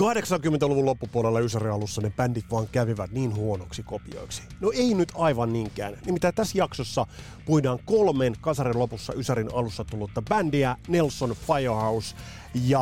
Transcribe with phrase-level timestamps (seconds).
[0.00, 4.42] 80-luvun loppupuolella Ysärin alussa ne bändit vaan kävivät niin huonoksi kopioiksi.
[4.60, 5.98] No ei nyt aivan niinkään.
[6.06, 7.06] Nimittäin tässä jaksossa
[7.46, 12.16] puidaan kolmen kasarin lopussa Ysärin alussa tullutta bändiä, Nelson Firehouse
[12.54, 12.80] ja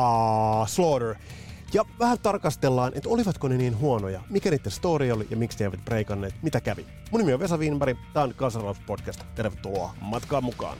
[0.67, 1.15] Slaughter.
[1.73, 5.65] Ja vähän tarkastellaan, että olivatko ne niin huonoja, mikä niiden story oli ja miksi ne
[5.65, 6.85] eivät breikanneet, mitä kävi.
[7.11, 9.23] Mun nimi on Vesa Wienberg, tää on Kasarin podcast.
[9.35, 10.77] Tervetuloa matkaan mukaan.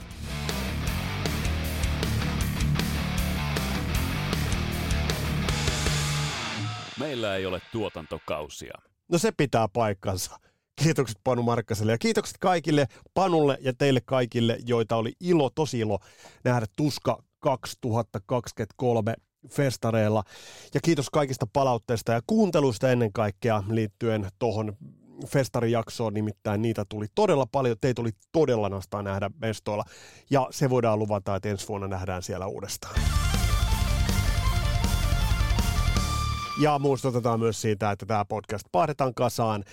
[7.15, 8.73] Meillä ei ole tuotantokausia.
[9.11, 10.39] No se pitää paikkansa.
[10.83, 15.99] Kiitokset Panu Markkaselle ja kiitokset kaikille Panulle ja teille kaikille, joita oli ilo, tosi ilo
[16.43, 19.13] nähdä Tuska 2023
[19.49, 20.23] festareilla.
[20.73, 24.77] Ja kiitos kaikista palautteista ja kuunteluista ennen kaikkea liittyen tuohon
[25.27, 29.83] festarijaksoon, nimittäin niitä tuli todella paljon, teitä tuli todella nastaa nähdä mestoilla,
[30.29, 32.95] ja se voidaan luvata, että ensi vuonna nähdään siellä uudestaan.
[36.61, 39.63] Ja muistutetaan myös siitä, että tämä podcast pahdetaan kasaan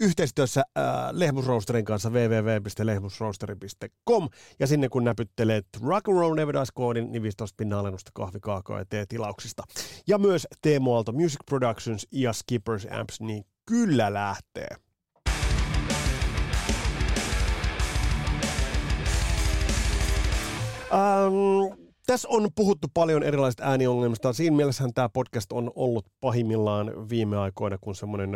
[0.00, 4.28] yhteistyössä äh, Lehmusroosterin kanssa www.lehmusroosteri.com
[4.60, 8.86] ja sinne kun näpyttelet Rock and Roll Never koodin, niin 15 pinnan alennusta kahvikaakoa ja
[9.08, 9.62] tilauksista.
[10.06, 14.68] Ja myös Teemu Aalto Music Productions ja Skippers Amps, niin kyllä lähtee.
[20.92, 24.32] Um, tässä on puhuttu paljon erilaisista ääniongelmista.
[24.32, 28.30] Siinä mielessähän tämä podcast on ollut pahimmillaan viime aikoina kuin semmoinen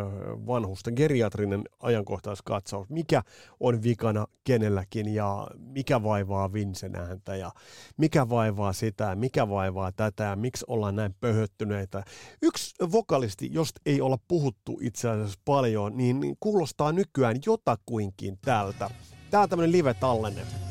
[0.47, 2.89] vanhusten geriatrinen ajankohtaiskatsaus.
[2.89, 3.23] Mikä
[3.61, 7.51] on vikana kenelläkin ja mikä vaivaa Vincen ääntä ja
[7.97, 12.05] mikä vaivaa sitä, mikä vaivaa tätä ja miksi ollaan näin pöhöttyneitä.
[12.43, 18.91] Yksi vokalisti, josta ei olla puhuttu itse asiassa paljon, niin kuulostaa nykyään jotakuinkin tältä.
[19.31, 20.66] Tämä on tämmöinen live-tallenne.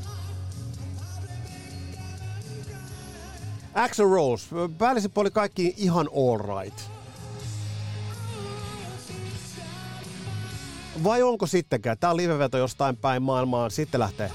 [3.76, 4.46] Axel Rose,
[4.78, 6.80] päällisin puoli kaikki ihan all right.
[11.04, 11.98] Vai onko sittenkään?
[11.98, 14.32] Tää on liveveto jostain päin maailmaa, sitten lähtee.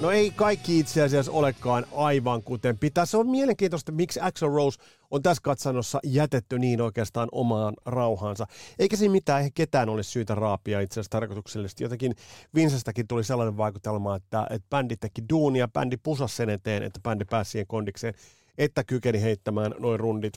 [0.00, 3.06] No ei kaikki itse asiassa olekaan aivan kuten pitää.
[3.06, 4.80] Se on mielenkiintoista, miksi Axel Rose
[5.14, 8.46] on tässä katsannossa jätetty niin oikeastaan omaan rauhaansa.
[8.78, 11.84] Eikä siinä mitään, eihän ketään olisi syytä raapia itse asiassa tarkoituksellisesti.
[11.84, 12.14] Jotenkin
[12.54, 17.24] Vincestäkin tuli sellainen vaikutelma, että, että bändi teki duunia, bändi pusasi sen eteen, että bändi
[17.24, 18.14] pääsi siihen kondikseen,
[18.58, 20.34] että kykeni heittämään noin rundit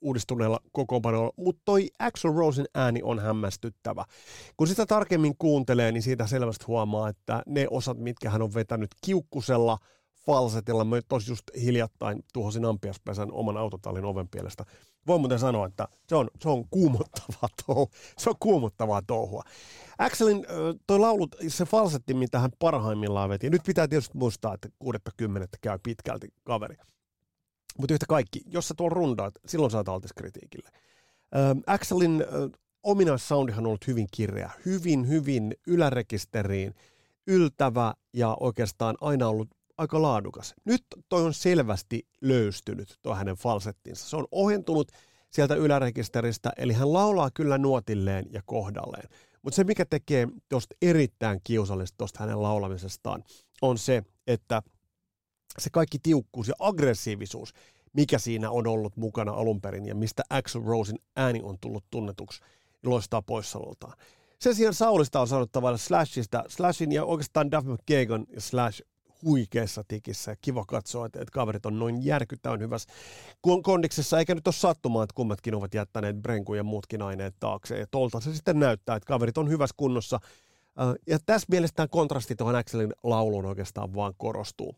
[0.00, 4.04] uudistuneella kokoonpanolla, mutta toi Axel Rosen ääni on hämmästyttävä.
[4.56, 8.90] Kun sitä tarkemmin kuuntelee, niin siitä selvästi huomaa, että ne osat, mitkä hän on vetänyt
[9.04, 9.78] kiukkusella,
[10.26, 14.64] falsetilla, mä tosi just hiljattain tuhosin ampiaspesän oman autotallin oven pielestä.
[15.06, 17.86] Voin muuten sanoa, että se on, se on kuumottavaa touhua.
[18.18, 19.42] Se on kuumottavaa touhua.
[19.98, 20.46] Axelin
[20.86, 23.50] toi laulut, se falsetti, mitä hän parhaimmillaan veti.
[23.50, 24.90] Nyt pitää tietysti muistaa, että 6.10.
[25.60, 26.76] käy pitkälti kaveri.
[27.78, 30.68] Mutta yhtä kaikki, jos sä tuolla rundaat, silloin saat altis kritiikille.
[31.66, 32.24] Axelin
[32.82, 36.74] ominaissoundihan on ollut hyvin kirja, hyvin, hyvin ylärekisteriin,
[37.26, 39.48] yltävä ja oikeastaan aina ollut
[39.78, 40.54] aika laadukas.
[40.64, 44.08] Nyt toi on selvästi löystynyt, tuo hänen falsettinsa.
[44.08, 44.92] Se on ohentunut
[45.30, 49.08] sieltä ylärekisteristä, eli hän laulaa kyllä nuotilleen ja kohdalleen.
[49.42, 53.24] Mutta se, mikä tekee tuosta erittäin kiusallista tuosta hänen laulamisestaan,
[53.62, 54.62] on se, että
[55.58, 57.52] se kaikki tiukkuus ja aggressiivisuus,
[57.92, 62.40] mikä siinä on ollut mukana alun perin ja mistä Axel Rosen ääni on tullut tunnetuksi,
[62.84, 63.98] loistaa poissaololtaan.
[64.40, 68.82] Sen sijaan Saulista on saanut tavallaan Slashista, Slashin ja oikeastaan Duff McKagan ja Slash
[69.26, 70.30] huikeassa tikissä.
[70.30, 72.92] Ja kiva katsoa, että, että kaverit on noin järkyttävän hyvässä
[73.62, 77.78] kondiksessa, eikä nyt ole sattumaa, että kummatkin ovat jättäneet Brenku ja muutkin aineet taakse.
[77.78, 80.20] Ja tolta se sitten näyttää, että kaverit on hyvässä kunnossa.
[81.06, 84.76] Ja tässä mielessä tämä kontrasti tuohon Axelin lauluun oikeastaan vaan korostuu.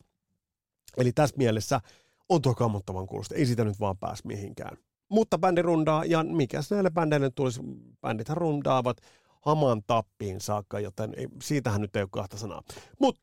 [0.96, 1.80] Eli tässä mielessä
[2.28, 3.34] on tuo kammottavan kuulosta.
[3.34, 4.76] Ei sitä nyt vaan pääs mihinkään.
[5.08, 7.60] Mutta bändi rundaa, ja mikäs näille bändeille tulisi,
[8.00, 8.96] bändithän rundaavat
[9.40, 12.62] haman tappiin saakka, joten ei, siitähän nyt ei ole kahta sanaa.
[12.98, 13.20] Mutta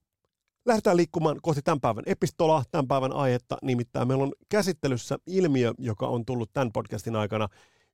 [0.65, 3.57] lähdetään liikkumaan kohti tämän päivän epistolaa, tämän päivän aihetta.
[3.61, 7.49] Nimittäin meillä on käsittelyssä ilmiö, joka on tullut tämän podcastin aikana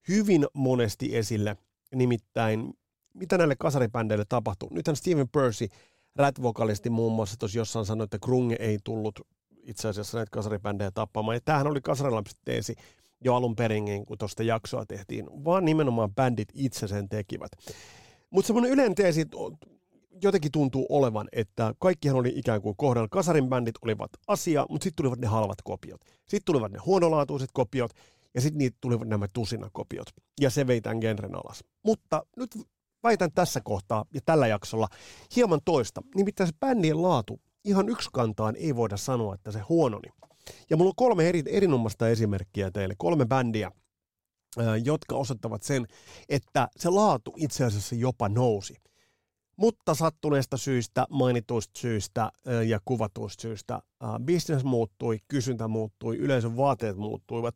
[0.08, 1.58] hyvin monesti esille.
[1.96, 2.74] Nimittäin,
[3.14, 4.70] mitä näille kasaribändeille tapahtuu.
[4.72, 5.68] Nythän Steven Percy,
[6.16, 9.20] rat-vokalisti muun muassa tuossa jossain sanoi, että Krunge ei tullut
[9.64, 11.36] itse asiassa näitä kasaribändejä tappamaan.
[11.36, 12.76] Ja tämähän oli kasarilampsi
[13.24, 17.52] jo alun perin, kun tuosta jaksoa tehtiin, vaan nimenomaan bändit itse sen tekivät.
[18.30, 19.26] Mutta semmoinen yleinen teesi,
[20.22, 23.08] jotenkin tuntuu olevan, että kaikkihan oli ikään kuin kohdalla.
[23.12, 26.02] Kasarin bändit olivat asia, mutta sitten tulivat ne halvat kopiot.
[26.02, 27.92] Sitten tulivat ne huonolaatuiset kopiot,
[28.36, 30.08] ja sitten niitä tulivat nämä tusinakopiot.
[30.42, 31.64] Ja se vei tämän genren alas.
[31.86, 32.50] Mutta nyt
[33.04, 34.88] väitän tässä kohtaa ja tällä jaksolla
[35.36, 36.02] hieman toista.
[36.16, 40.10] Nimittäin se bändien laatu ihan yksikantaan ei voida sanoa, että se huononi.
[40.70, 43.72] Ja mulla on kolme eri, erinomaista esimerkkiä teille, kolme bändiä,
[44.84, 45.88] jotka osoittavat sen,
[46.30, 48.76] että se laatu itse asiassa jopa nousi.
[49.62, 52.32] Mutta sattuneesta syistä, mainituista syistä
[52.68, 53.80] ja kuvatuista syistä
[54.26, 57.56] business muuttui, kysyntä muuttui, yleisön vaateet muuttuivat.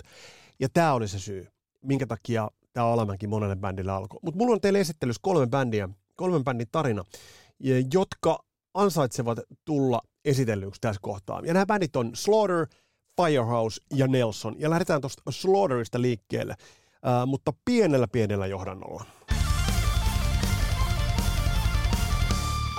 [0.59, 1.47] Ja tämä oli se syy,
[1.81, 4.19] minkä takia tämä alamäki monelle bändille alkoi.
[4.23, 7.03] Mutta mulla on teille esittelyssä kolme bändiä, kolmen bändin tarina,
[7.93, 8.39] jotka
[8.73, 11.41] ansaitsevat tulla esitellyksi tässä kohtaa.
[11.45, 12.67] Ja nämä bändit on Slaughter,
[13.21, 14.55] Firehouse ja Nelson.
[14.59, 16.55] Ja lähdetään tuosta Slaughterista liikkeelle,
[17.25, 19.05] mutta pienellä pienellä johdannolla.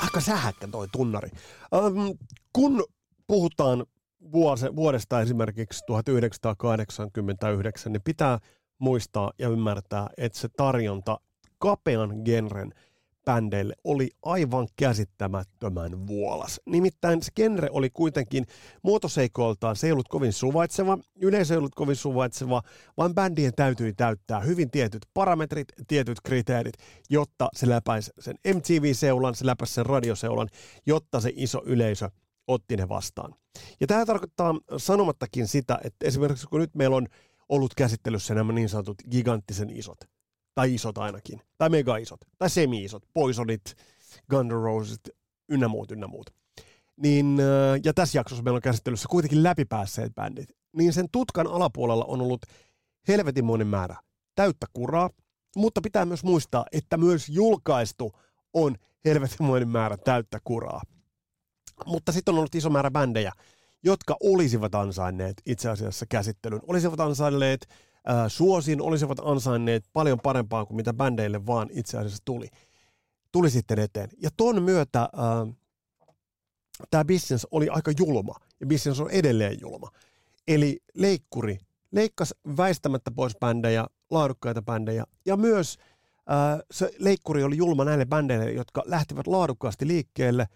[0.03, 1.29] Aika sähäkkä toi tunnari.
[1.75, 1.97] Ähm,
[2.53, 2.85] kun
[3.27, 3.87] puhutaan
[4.33, 8.39] vuose, vuodesta esimerkiksi 1989, niin pitää
[8.79, 11.21] muistaa ja ymmärtää, että se tarjonta
[11.59, 12.73] kapean genren–
[13.27, 16.61] bändeille oli aivan käsittämättömän vuolas.
[16.67, 18.47] Nimittäin se genre oli kuitenkin
[18.83, 22.63] muotoseikoiltaan, se ei ollut kovin suvaitseva, yleisö ei ollut kovin suvaitseva,
[22.97, 26.75] vaan bändien täytyi täyttää hyvin tietyt parametrit, tietyt kriteerit,
[27.11, 30.49] jotta se läpäisi sen MTV-seulan, se läpäisi sen radioseulan,
[30.87, 32.11] jotta se iso yleisö
[32.47, 33.35] otti ne vastaan.
[33.81, 37.07] Ja tämä tarkoittaa sanomattakin sitä, että esimerkiksi kun nyt meillä on
[37.49, 39.99] ollut käsittelyssä nämä niin sanotut giganttisen isot,
[40.57, 43.75] tai isot ainakin, tai mega isot, tai semi-isot, Poisonit,
[44.31, 45.01] Guns N' Roses,
[45.49, 46.31] ynnä muut, ynnä muut.
[46.97, 47.39] Niin,
[47.85, 52.47] ja tässä jaksossa meillä on käsittelyssä kuitenkin läpipäässeet bändit, niin sen tutkan alapuolella on ollut
[53.09, 53.97] helvetinmoinen määrä
[54.35, 55.11] täyttä kuraa,
[55.57, 58.13] mutta pitää myös muistaa, että myös julkaistu
[58.53, 60.83] on helvetinmoinen määrä täyttä kuraa.
[61.87, 63.33] Mutta sitten on ollut iso määrä bändejä,
[63.83, 67.67] jotka olisivat ansainneet itse asiassa käsittelyn, olisivat ansainneet
[68.07, 72.49] ää, suosin olisivat ansainneet paljon parempaa kuin mitä bändeille vaan itse asiassa tuli,
[73.33, 74.09] tuli sitten eteen.
[74.19, 75.09] Ja ton myötä
[76.91, 79.91] tämä business oli aika julma, ja business on edelleen julma.
[80.49, 81.59] Eli leikkuri
[81.91, 85.79] leikkasi väistämättä pois bändejä, laadukkaita bändejä, ja myös
[86.27, 90.47] ää, se leikkuri oli julma näille bändeille, jotka lähtivät laadukkaasti liikkeelle,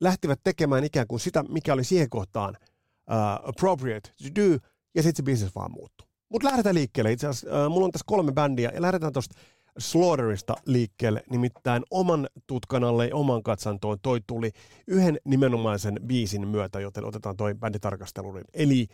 [0.00, 4.58] lähtivät tekemään ikään kuin sitä, mikä oli siihen kohtaan uh, appropriate to do,
[4.94, 6.09] ja sitten se business vaan muuttui.
[6.30, 7.12] Mutta lähdetään liikkeelle.
[7.12, 9.40] Itse asiassa äh, mulla on tässä kolme bändiä ja lähdetään tuosta
[9.78, 11.22] Slaughterista liikkeelle.
[11.30, 14.50] Nimittäin oman tutkan alle ja oman katsantoon toi tuli
[14.86, 18.44] yhden nimenomaisen biisin myötä, joten otetaan toi bänditarkasteluun.
[18.54, 18.86] Eli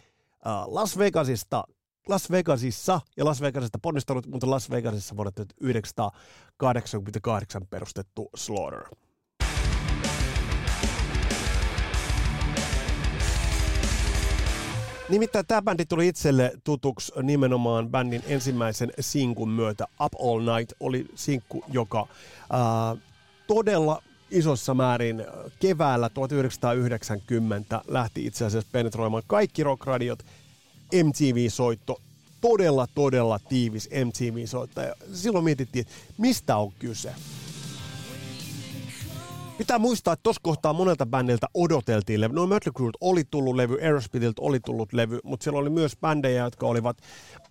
[0.46, 1.64] äh, Las Vegasista
[2.08, 8.82] Las Vegasissa ja Las Vegasista ponnistanut, mutta Las Vegasissa vuonna 1988 perustettu Slaughter.
[15.08, 19.87] Nimittäin tämä bändi tuli itselle tutuksi nimenomaan bändin ensimmäisen sinkun myötä.
[20.05, 22.08] Up All Night oli sinkku, joka
[22.50, 22.97] ää,
[23.47, 25.25] todella isossa määrin
[25.61, 30.23] keväällä 1990 lähti itse asiassa penetroimaan kaikki rockradiot,
[31.05, 32.00] MTV-soitto,
[32.41, 34.81] todella, todella tiivis MTV-soitto.
[34.81, 37.14] Ja silloin mietittiin, että mistä on kyse.
[39.58, 42.35] Pitää muistaa, että tuossa kohtaa monelta bändiltä odoteltiin levy.
[42.35, 46.44] No Mötley Crue oli tullut levy, Aerosmithilta oli tullut levy, mutta siellä oli myös bändejä,
[46.44, 46.98] jotka olivat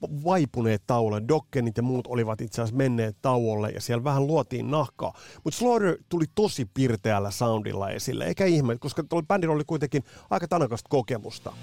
[0.02, 1.22] vaipuneet tauolle.
[1.28, 5.14] Dokkenit ja muut olivat itse asiassa menneet tauolle ja siellä vähän luotiin nahkaa.
[5.44, 10.90] Mutta Slaughter tuli tosi pirteällä soundilla esille, eikä ihme, koska bändillä oli kuitenkin aika tanakasta
[10.90, 11.54] kokemusta.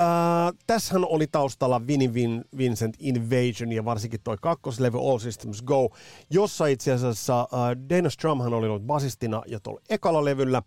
[0.00, 5.88] Äh, tässähän oli taustalla Vinnie Vin, Vincent Invasion ja varsinkin toi kakkoslevy All Systems Go,
[6.30, 10.62] jossa itse asiassa äh, Dana Strumhan oli ollut basistina ja tuolla ekalla levyllä,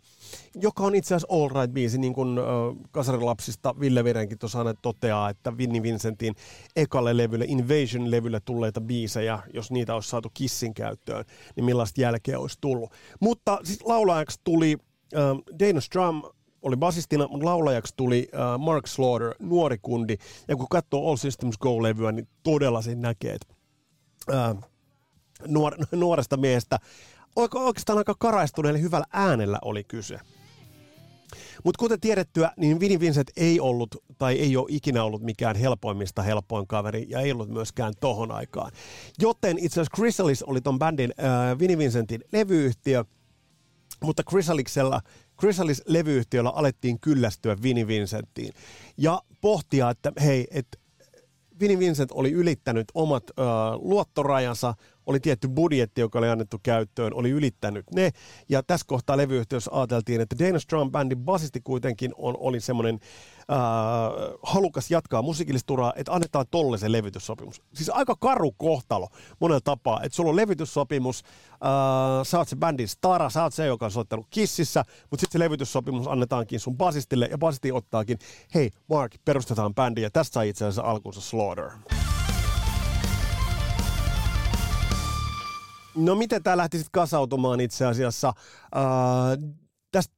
[0.55, 2.43] joka on itse asiassa All Right-biisi, niin kuin äh,
[2.91, 6.35] kasarilapsista Ville Virenkin tuossa aina toteaa, että Vinnie Vincentin
[6.75, 12.57] ekalle levylle, Invasion-levylle tulleita biisejä, jos niitä olisi saatu Kissin käyttöön, niin millaista jälkeä olisi
[12.61, 12.91] tullut.
[13.19, 14.77] Mutta sitten laulajaksi tuli
[15.15, 15.21] äh,
[15.59, 16.21] Dana Strum,
[16.67, 20.17] oli basistina, mutta laulajaksi tuli uh, Mark Slaughter, nuori kundi.
[20.47, 23.53] Ja kun katsoo All Systems Go-levyä, niin todella sen näkee, että
[24.53, 24.63] uh,
[25.47, 26.79] nuor, nuoresta miehestä
[27.35, 30.19] oikeastaan aika karaistuneelle hyvällä äänellä oli kyse.
[31.63, 36.21] Mutta kuten tiedettyä, niin Vinnie Vincent ei ollut tai ei ole ikinä ollut mikään helpoimmista
[36.21, 38.71] helpoin kaveri ja ei ollut myöskään tohon aikaan.
[39.19, 43.05] Joten itse asiassa Chrysalis oli ton bändin äh, Vinnie Vincentin levyyhtiö,
[44.03, 45.01] mutta Chrysaliksella
[45.41, 48.53] Chrysalis-levyyhtiöllä alettiin kyllästyä Vinnie Vincenttiin
[48.97, 50.77] ja pohtia, että hei, että
[51.59, 53.43] Vinnie Vincent oli ylittänyt omat ö,
[53.75, 54.73] luottorajansa,
[55.05, 58.11] oli tietty budjetti, joka oli annettu käyttöön, oli ylittänyt ne.
[58.49, 62.99] Ja tässä kohtaa levyyhtiössä ajateltiin, että Dana Strum Bandin basisti kuitenkin on, oli semmoinen
[63.51, 63.57] äh,
[64.43, 67.61] halukas jatkaa musiikillisturaa, että annetaan tolle se levytyssopimus.
[67.73, 69.07] Siis aika karu kohtalo
[69.39, 73.65] monella tapaa, että sulla on levytyssopimus, äh, sä oot se bändin stara, sä oot se,
[73.65, 78.17] joka on soittanut kississä, mutta sitten se levytyssopimus annetaankin sun basistille, ja basisti ottaakin,
[78.55, 81.69] hei Mark, perustetaan bändi, ja tästä sai itse asiassa alkuunsa Slaughter.
[85.95, 88.27] No miten tämä lähti sitten kasautumaan itse asiassa?
[88.75, 88.83] Äh,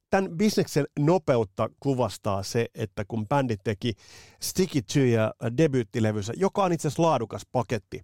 [0.10, 3.94] tämän bisneksen nopeutta kuvastaa se, että kun bändi teki
[4.42, 8.02] Sticky To ja debyyttilevynsä, joka on itse asiassa laadukas paketti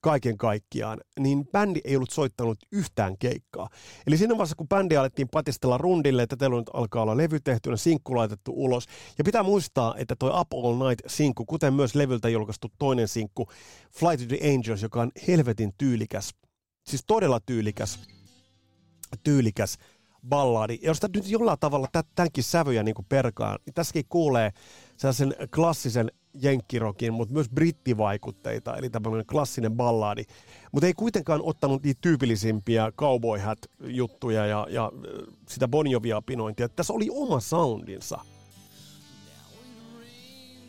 [0.00, 3.68] kaiken kaikkiaan, niin bändi ei ollut soittanut yhtään keikkaa.
[4.06, 7.76] Eli siinä vaiheessa, kun bändi alettiin patistella rundille, että teillä nyt alkaa olla levy tehtynä,
[7.76, 8.84] sinkku laitettu ulos.
[9.18, 13.48] Ja pitää muistaa, että toi Up All Night-sinkku, kuten myös levyltä julkaistu toinen sinkku,
[13.98, 16.34] Fly to the Angels, joka on helvetin tyylikäs
[16.88, 17.98] siis todella tyylikäs,
[19.22, 19.78] tyylikäs
[20.28, 23.58] balladi, josta nyt jollain tavalla tämänkin sävyjä niin perkaan.
[23.74, 24.52] Tässäkin kuulee
[24.96, 30.22] sellaisen klassisen jenkkirokin, mutta myös brittivaikutteita, eli tämmöinen klassinen balladi.
[30.72, 33.40] Mutta ei kuitenkaan ottanut niitä tyypillisimpiä cowboy
[33.80, 34.92] juttuja ja, ja
[35.48, 36.68] sitä Bon Jovia-pinointia.
[36.68, 38.20] Tässä oli oma soundinsa.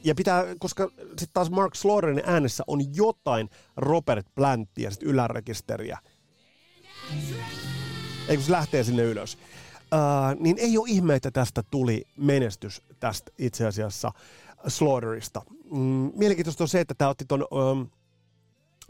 [0.04, 5.98] Ja pitää, koska sitten taas Mark Slaughterin äänessä on jotain Robert Planttia, sit ylärekisteriä,
[8.30, 9.38] ei kun se lähtee sinne ylös.
[9.94, 14.12] Uh, niin ei ole ihme, että tästä tuli menestys tästä itse asiassa
[14.68, 15.42] Slaughterista.
[15.72, 17.90] Mm, mielenkiintoista on se, että tämä otti ton um,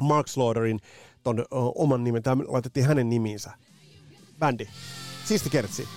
[0.02, 0.80] Mark Slaughterin
[1.24, 3.52] ton uh, oman nimen, tämä laitettiin hänen nimiinsä.
[4.40, 4.68] Bändi.
[5.26, 5.88] Siisti kertsi.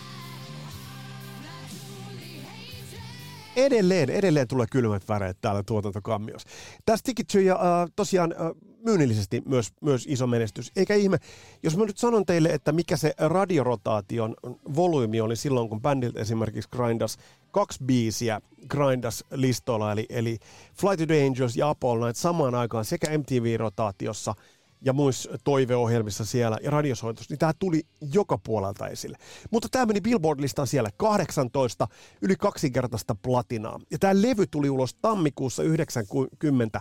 [3.56, 6.49] Edelleen, edelleen tulee kylmät väreet täällä tuotantokammiossa.
[6.87, 10.73] Tästä Sticky ja uh, tosiaan uh, myynnillisesti myös, myös iso menestys.
[10.76, 11.18] Eikä ihme,
[11.62, 14.35] jos mä nyt sanon teille, että mikä se radiorotaation
[14.76, 17.18] volyymi oli silloin, kun bändiltä esimerkiksi grindas
[17.50, 20.38] kaksi biisiä grindas listoilla, eli, eli
[20.75, 24.35] Fly to the Angels ja Apollo Night samaan aikaan sekä MTV-rotaatiossa
[24.84, 29.18] ja muissa toiveohjelmissa siellä ja radiosoitus, niin tämä tuli joka puolelta esille.
[29.50, 31.88] Mutta tämä meni Billboard-listaan siellä 18,
[32.22, 33.80] yli kaksinkertaista platinaa.
[33.90, 36.80] Ja tämä levy tuli ulos tammikuussa 90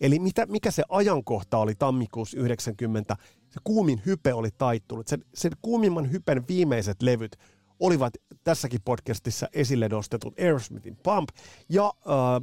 [0.00, 3.16] Eli mitä, mikä se ajankohta oli tammikuussa 90,
[3.50, 5.08] se kuumin hype oli taittunut.
[5.08, 7.36] Sen, sen kuumimman hypen viimeiset levyt
[7.80, 8.14] olivat
[8.44, 11.28] tässäkin podcastissa esille nostetut Aerosmithin Pump
[11.68, 11.92] ja uh,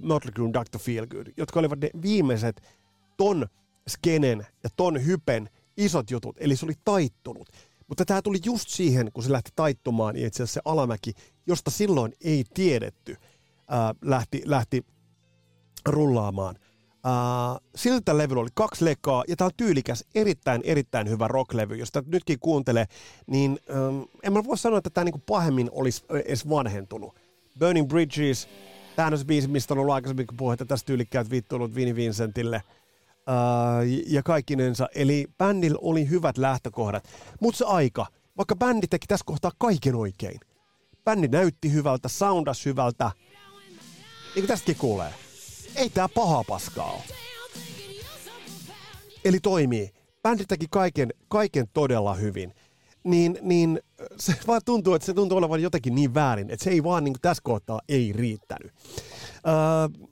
[0.02, 0.80] Motley Crue Dr.
[0.80, 2.62] Feelgood, jotka olivat ne viimeiset
[3.18, 3.48] ton
[3.90, 7.50] skenen ja ton hypen isot jutut, eli se oli taittunut.
[7.88, 11.14] Mutta tämä tuli just siihen, kun se lähti taittumaan, niin itse asiassa se alamäki,
[11.48, 14.86] josta silloin ei tiedetty, uh, lähti, lähti
[15.86, 16.56] rullaamaan.
[17.06, 21.76] Uh, siltä levyllä oli kaksi lekaa, ja tämä on tyylikäs, erittäin, erittäin hyvä rocklevy.
[21.76, 22.86] Jos tätä nytkin kuuntelee,
[23.28, 27.16] niin um, en mä voi sanoa, että tämä niinku pahemmin olisi edes vanhentunut.
[27.60, 28.48] Burning Bridges,
[28.96, 32.64] tämä on se biisi, mistä on ollut aikaisemmin että tästä tyylikkäät viittuilut Vinnie Vincentille.
[33.30, 34.88] Uh, ja kaikkinensa.
[34.96, 37.10] Eli bändillä oli hyvät lähtökohdat.
[37.42, 38.06] Mutta se aika,
[38.38, 40.40] vaikka bändi teki tässä kohtaa kaiken oikein.
[41.04, 43.12] Bändi näytti hyvältä, soundas hyvältä.
[43.16, 45.14] Niin kuin tästäkin kuulee
[45.76, 47.02] ei tää paha paskaa ole.
[49.26, 49.90] Eli toimii.
[50.24, 52.54] Bändi teki kaiken, kaiken todella hyvin.
[53.04, 53.80] Niin, niin
[54.20, 57.16] se vaan tuntuu, että se tuntuu olevan jotenkin niin väärin, että se ei vaan niin
[57.22, 58.72] tässä kohtaa ei riittänyt.
[59.48, 60.08] Öö,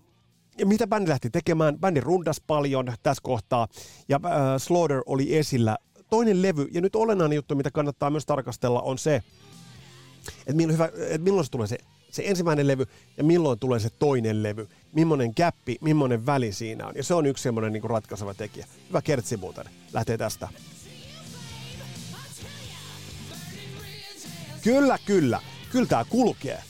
[0.58, 1.80] ja mitä bändi lähti tekemään?
[1.80, 3.68] Bändi rundas paljon tässä kohtaa
[4.10, 5.78] ja äh, Slaughter oli esillä.
[6.10, 9.16] Toinen levy, ja nyt olennainen juttu, mitä kannattaa myös tarkastella, on se,
[10.38, 11.78] että milloin, hyvä, että milloin se tulee se
[12.14, 12.86] se ensimmäinen levy
[13.18, 14.68] ja milloin tulee se toinen levy.
[14.92, 16.94] Millainen käppi, millainen väli siinä on.
[16.96, 18.68] Ja se on yksi semmoinen niin ratkaiseva tekijä.
[18.88, 19.66] Hyvä kertsi muuten.
[19.94, 20.50] Lähtee tästä.
[24.62, 25.42] Kyllä, kyllä.
[25.72, 26.64] Kyllä tämä kulkee.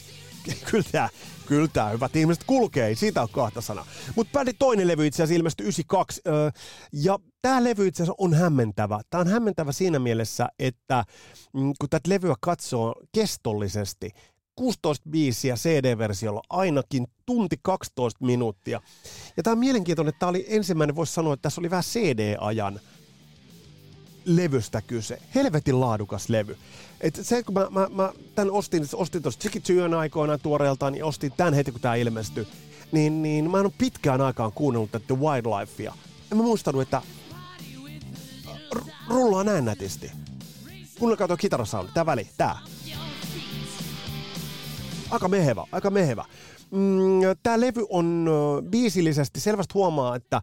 [0.72, 1.10] Kyllä tämä,
[1.46, 3.86] kyllä tämä hyvät ihmiset kulkee, ei siitä on kahta sanaa.
[4.16, 6.50] Mutta bändin toinen levy itse asiassa ilmestyi 92, öö,
[6.94, 9.02] ja tämä levy itse asiassa on hämmentävä.
[9.10, 11.06] Tämä on hämmentävä siinä mielessä, että
[11.54, 14.12] mm, kun tätä levyä katsoo kestollisesti,
[14.56, 18.82] 16 biisiä CD-versiolla, ainakin tunti 12 minuuttia.
[19.38, 22.80] Ja tämä on mielenkiintoinen, että tämä oli ensimmäinen, voisi sanoa, että tässä oli vähän CD-ajan
[24.26, 25.20] levystä kyse.
[25.36, 26.58] Helvetin laadukas levy.
[27.02, 31.32] Et se, kun mä, mä, mä tämän ostin, ostin tuosta Chicky aikoinaan tuoreeltaan, niin ostin
[31.38, 32.48] tämän heti, kun tämä ilmestyi.
[32.92, 35.94] Niin, niin mä en ole pitkään aikaan kuunnellut tätä Wildlifea.
[36.32, 37.02] En mä muistanut, että
[38.76, 40.12] r- rullaa näin nätisti.
[41.00, 42.60] Kuunnelkaa tuo kitarasound, tää väli, tää.
[45.10, 46.26] Aika mehevä, aika mehevä.
[46.72, 48.30] Mm, Tämä levy on
[48.70, 50.42] biisillisesti, selvästi huomaa, että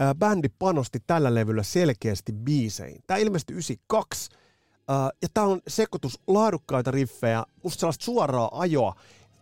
[0.00, 3.02] ö, bändi panosti tällä levyllä selkeästi biiseihin.
[3.06, 8.94] Tämä ilmestyi 92, ö, ja tämä on sekoitus laadukkaita riffejä, musta sellaista suoraa ajoa,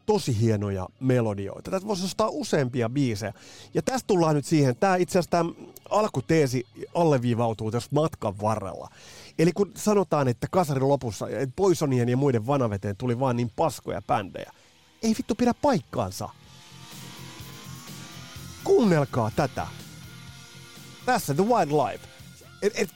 [0.06, 1.70] tosi hienoja melodioita.
[1.70, 3.32] Tästä voisi ostaa useampia biisejä.
[3.74, 5.50] Ja tästä tullaan nyt siihen, tämä itse asiassa tämä
[5.90, 8.88] alkuteesi alleviivautuu tässä matkan varrella.
[9.38, 14.52] Eli kun sanotaan, että kasarin lopussa Poisonien ja muiden vanaveteen tuli vaan niin paskoja bändejä,
[15.02, 16.28] ei vittu pidä paikkaansa.
[18.64, 19.66] Kuunnelkaa tätä.
[21.06, 22.08] Tässä The Wildlife.
[22.62, 22.90] Et, et,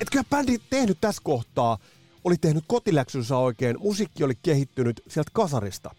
[0.00, 1.78] et kyllä bändi tehnyt tässä kohtaa,
[2.24, 5.90] oli tehnyt kotiläksynsä oikein, musiikki oli kehittynyt sieltä kasarista.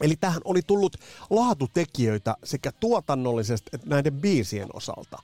[0.00, 0.96] Eli tähän oli tullut
[1.30, 5.18] laatutekijöitä sekä tuotannollisesti että näiden biisien osalta.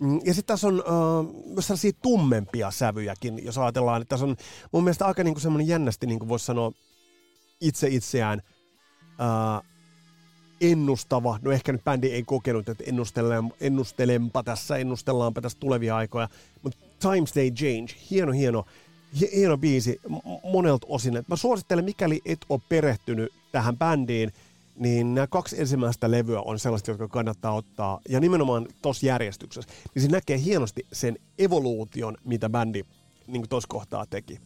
[0.00, 4.36] Mm, Ja sitten tässä on äh, myös sellaisia tummempia sävyjäkin, jos ajatellaan, että tässä on
[4.72, 6.72] mun mielestä aika niinku semmoinen jännästi, niin kuin voisi sanoa,
[7.60, 8.42] itse itseään
[9.20, 9.75] äh,
[10.60, 11.38] ennustava.
[11.42, 16.28] No ehkä nyt bändi ei kokenut, että ennustelen, ennustelenpa tässä, ennustellaanpa tässä tulevia aikoja.
[16.62, 18.64] Mutta Times They Change, hieno, hieno,
[19.20, 20.00] hi- hieno biisi
[20.52, 21.24] monelta osin.
[21.28, 24.32] Mä suosittelen, mikäli et ole perehtynyt tähän bändiin,
[24.76, 30.02] niin nämä kaksi ensimmäistä levyä on sellaista, jotka kannattaa ottaa, ja nimenomaan tuossa järjestyksessä, niin
[30.02, 32.82] se näkee hienosti sen evoluution, mitä bändi
[33.26, 34.40] niin tuossa kohtaa teki.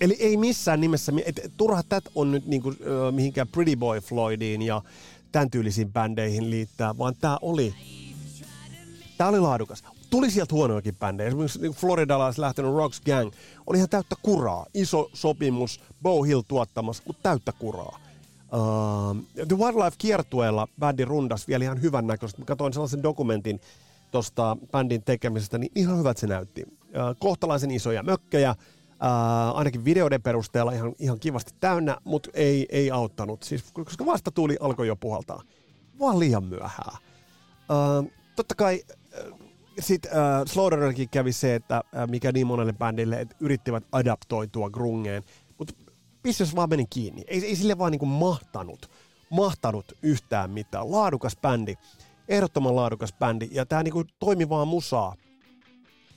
[0.00, 2.74] Eli ei missään nimessä, et, et, turha tätä on nyt niinku,
[3.10, 4.82] mihinkään Pretty Boy Floydiin ja
[5.32, 7.74] tämän tyylisiin bändeihin liittää, vaan tämä oli,
[9.18, 9.84] tää oli laadukas.
[10.10, 11.28] Tuli sieltä huonojakin bändejä.
[11.28, 13.32] Esimerkiksi niinku Floridalais lähtenyt Rocks Gang
[13.66, 14.66] oli ihan täyttä kuraa.
[14.74, 18.00] Iso sopimus, Bow Hill tuottamassa, mutta täyttä kuraa.
[18.52, 22.38] Uh, The Wildlife kiertueella bändi rundas vielä ihan hyvän näköistä.
[22.38, 23.60] Mä katsoin sellaisen dokumentin
[24.10, 26.62] tuosta bändin tekemisestä, niin ihan hyvät se näytti.
[26.68, 28.54] Uh, kohtalaisen isoja mökkejä,
[29.02, 33.42] uh, ainakin videoiden perusteella ihan, ihan kivasti täynnä, mutta ei, ei auttanut.
[33.42, 35.42] Siis, koska vastatuuli alkoi jo puhaltaa.
[36.00, 36.96] Vaan liian myöhään.
[37.70, 38.82] Uh, totta kai
[39.80, 45.22] sitten äh, Slaughterillekin kävi se, että äh, mikä niin monelle bändille, että yrittivät adaptoitua grungeen,
[45.58, 45.74] mutta
[46.22, 47.24] pistos vaan meni kiinni.
[47.26, 48.90] Ei, ei sille vaan niinku mahtanut,
[49.30, 50.90] mahtanut yhtään mitään.
[50.90, 51.74] Laadukas bändi,
[52.28, 55.14] ehdottoman laadukas bändi, ja tämä niinku toimi vaan musaa.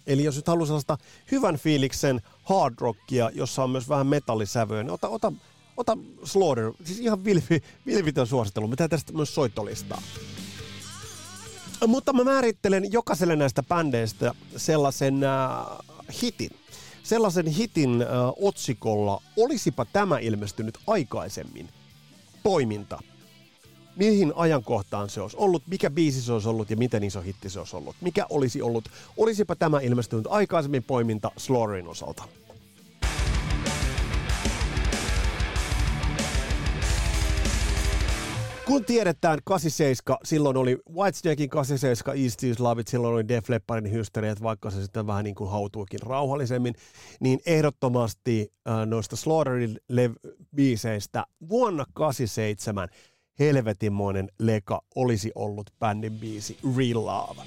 [0.07, 0.97] Eli jos nyt haluaa sellaista
[1.31, 5.31] hyvän fiiliksen hard rockia, jossa on myös vähän metallisävyä, niin ota, ota,
[5.77, 8.75] ota Slaughter, siis ihan vilvi, vilvitön suosittelu.
[8.75, 10.01] Teen tästä myös soittolistaa.
[11.87, 15.65] Mutta mä määrittelen jokaiselle näistä bändeistä sellaisen äh,
[16.21, 16.51] hitin.
[17.03, 18.07] Sellaisen hitin äh,
[18.41, 21.69] otsikolla, olisipa tämä ilmestynyt aikaisemmin.
[22.43, 22.99] Poiminta.
[23.95, 27.59] Mihin ajankohtaan se olisi ollut, mikä biisi se olisi ollut ja miten iso hitti se
[27.59, 27.95] olisi ollut.
[28.01, 28.85] Mikä olisi ollut,
[29.17, 32.23] olisipa tämä ilmestynyt aikaisemmin poiminta Slaughterin osalta.
[38.71, 43.91] Kun tiedetään 87, silloin oli Whitesnakein 87, East Is Love It, silloin oli Def Lepparin
[43.91, 46.75] hysteriat, vaikka se sitten vähän niin kuin hautuukin rauhallisemmin,
[47.19, 52.89] niin ehdottomasti äh, noista Slaughterin lev- biiseistä vuonna 87
[53.39, 57.41] helvetinmoinen leka olisi ollut bändin biisi Real Love.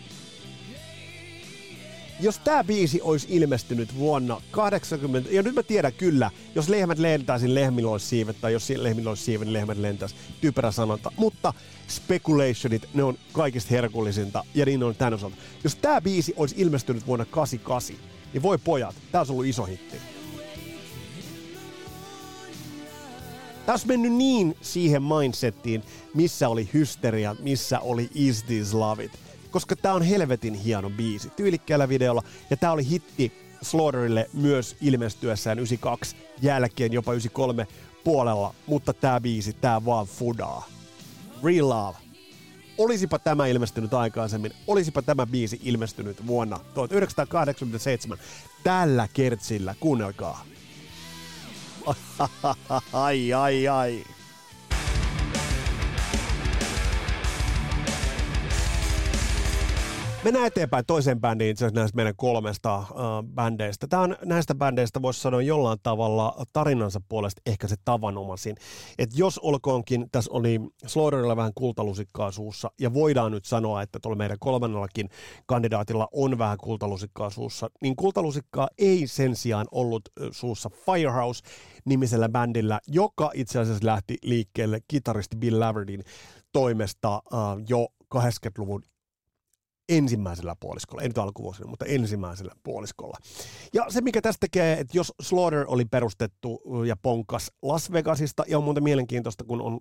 [2.20, 7.55] Jos tämä biisi olisi ilmestynyt vuonna 80, ja nyt mä tiedän kyllä, jos lehmät lentäisi,
[7.55, 11.12] lehmillä olisi siivet, tai jos lehmillä olisi siivet, niin lehmät lentäisi, typerä sanonta.
[11.16, 11.53] Mutta
[11.88, 15.37] speculationit, ne on kaikista herkullisinta, ja niin on tämän osalta.
[15.64, 17.97] Jos tämä biisi olisi ilmestynyt vuonna 88,
[18.33, 19.97] niin voi pojat, tämä olisi ollut iso hitti.
[23.68, 25.83] Olisi mennyt niin siihen mindsettiin,
[26.14, 29.12] missä oli hysteria, missä oli Is This Love It.
[29.50, 35.59] Koska tämä on helvetin hieno biisi, tyylikkäällä videolla, ja tämä oli hitti Slaughterille myös ilmestyessään
[35.59, 37.66] 92 jälkeen, jopa 93
[38.05, 40.68] puolella, mutta tämä biisi, tämä vaan fudaa.
[41.44, 41.96] Real Love.
[42.79, 48.18] Olisipa tämä ilmestynyt aikaisemmin, olisipa tämä biisi ilmestynyt vuonna 1987
[48.64, 50.44] tällä kertsillä, kuunnelkaa.
[51.85, 54.13] はいはいはい。
[60.25, 62.87] Mennään eteenpäin toiseen bändiin itse asiassa näistä meidän kolmesta äh,
[63.35, 63.87] bändeistä.
[63.87, 68.57] Tämä on näistä bändeistä, voisi sanoa jollain tavalla tarinansa puolesta ehkä se tavanomaisin.
[68.99, 74.17] Että jos olkoonkin, tässä oli Slaughterilla vähän kultalusikkaa suussa, ja voidaan nyt sanoa, että tuolla
[74.17, 75.09] meidän kolmannellakin
[75.47, 83.31] kandidaatilla on vähän kultalusikkaa suussa, niin kultalusikkaa ei sen sijaan ollut suussa Firehouse-nimisellä bändillä, joka
[83.35, 86.05] itse asiassa lähti liikkeelle kitaristi Bill Laverdin
[86.53, 88.83] toimesta äh, jo 80-luvun
[89.88, 93.18] ensimmäisellä puoliskolla, ei nyt alkuvuosina, mutta ensimmäisellä puoliskolla.
[93.75, 98.59] Ja se, mikä tästä tekee, että jos Slaughter oli perustettu ja ponkas Las Vegasista, ja
[98.59, 99.81] on muuten mielenkiintoista, kun on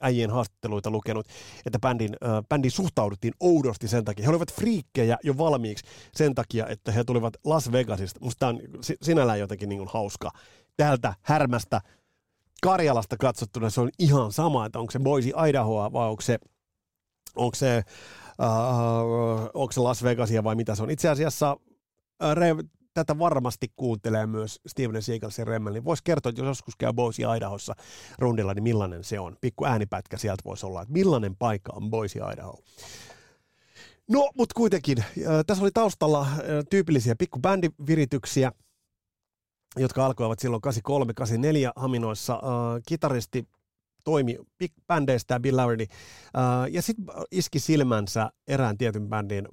[0.00, 1.26] äijien haastatteluita lukenut,
[1.66, 4.24] että bändin, äh, bändin suhtauduttiin oudosti sen takia.
[4.24, 8.20] He olivat friikkejä jo valmiiksi sen takia, että he tulivat Las Vegasista.
[8.20, 8.60] Musta tämä on
[9.02, 10.30] sinällään jotenkin niin hauska.
[10.76, 11.80] Täältä härmästä
[12.62, 16.38] Karjalasta katsottuna se on ihan sama, että onko se Boise Idahoa vai onko se,
[17.36, 17.82] onko se,
[18.38, 20.90] uh, onko se Las Vegasia vai mitä se on.
[20.90, 26.40] Itse asiassa uh, tätä varmasti kuuntelee myös Steven Seagals ja Remmel, niin voisi kertoa, että
[26.40, 27.74] jos joskus käy Boise Idahossa
[28.18, 29.36] rundilla, niin millainen se on.
[29.40, 32.58] Pikku äänipätkä sieltä voisi olla, että millainen paikka on Boise Idaho.
[34.08, 35.04] No, mutta kuitenkin, äh,
[35.46, 36.38] tässä oli taustalla äh,
[36.70, 38.52] tyypillisiä pikku bändivirityksiä,
[39.76, 40.62] jotka alkoivat silloin
[41.68, 42.34] 83-84 Haminoissa.
[42.34, 42.40] Äh,
[42.88, 43.48] kitaristi
[44.06, 44.36] toimi
[44.86, 49.48] bändeistä Bill Laverty, uh, ja sitten iski silmänsä erään tietyn bändin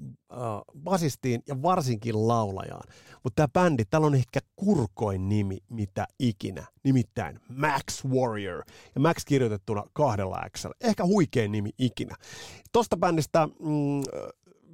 [0.83, 2.83] basistiin ja varsinkin laulajaan.
[3.23, 8.63] Mutta tämä bändi, täällä on ehkä kurkoin nimi mitä ikinä, nimittäin Max Warrior.
[8.95, 10.65] Ja Max kirjoitettuna kahdella X.
[10.81, 12.15] Ehkä huikein nimi ikinä.
[12.71, 14.03] Tosta bändistä mm,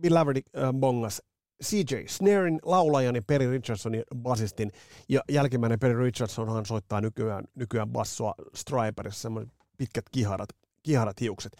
[0.01, 0.41] Bill Laverty
[0.79, 1.21] bongas
[1.63, 4.71] CJ Snarin, laulajan ja Perry Richardsonin basistin.
[5.09, 10.49] Ja jälkimmäinen Perry Richardsonhan soittaa nykyään, nykyään bassoa Striperissa, semmoinen pitkät kiharat,
[10.83, 11.57] kiharat hiukset.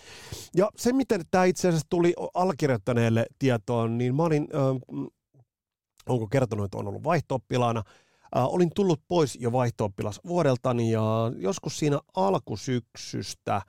[0.55, 5.03] Ja se, miten tämä itse asiassa tuli allekirjoittaneelle tietoon, niin mä olin, äh,
[6.09, 7.39] onko kertonut, että on ollut vaihto
[8.37, 9.91] Äh, olin tullut pois jo vaihto
[10.27, 13.61] vuodeltani ja joskus siinä alkusyksystä,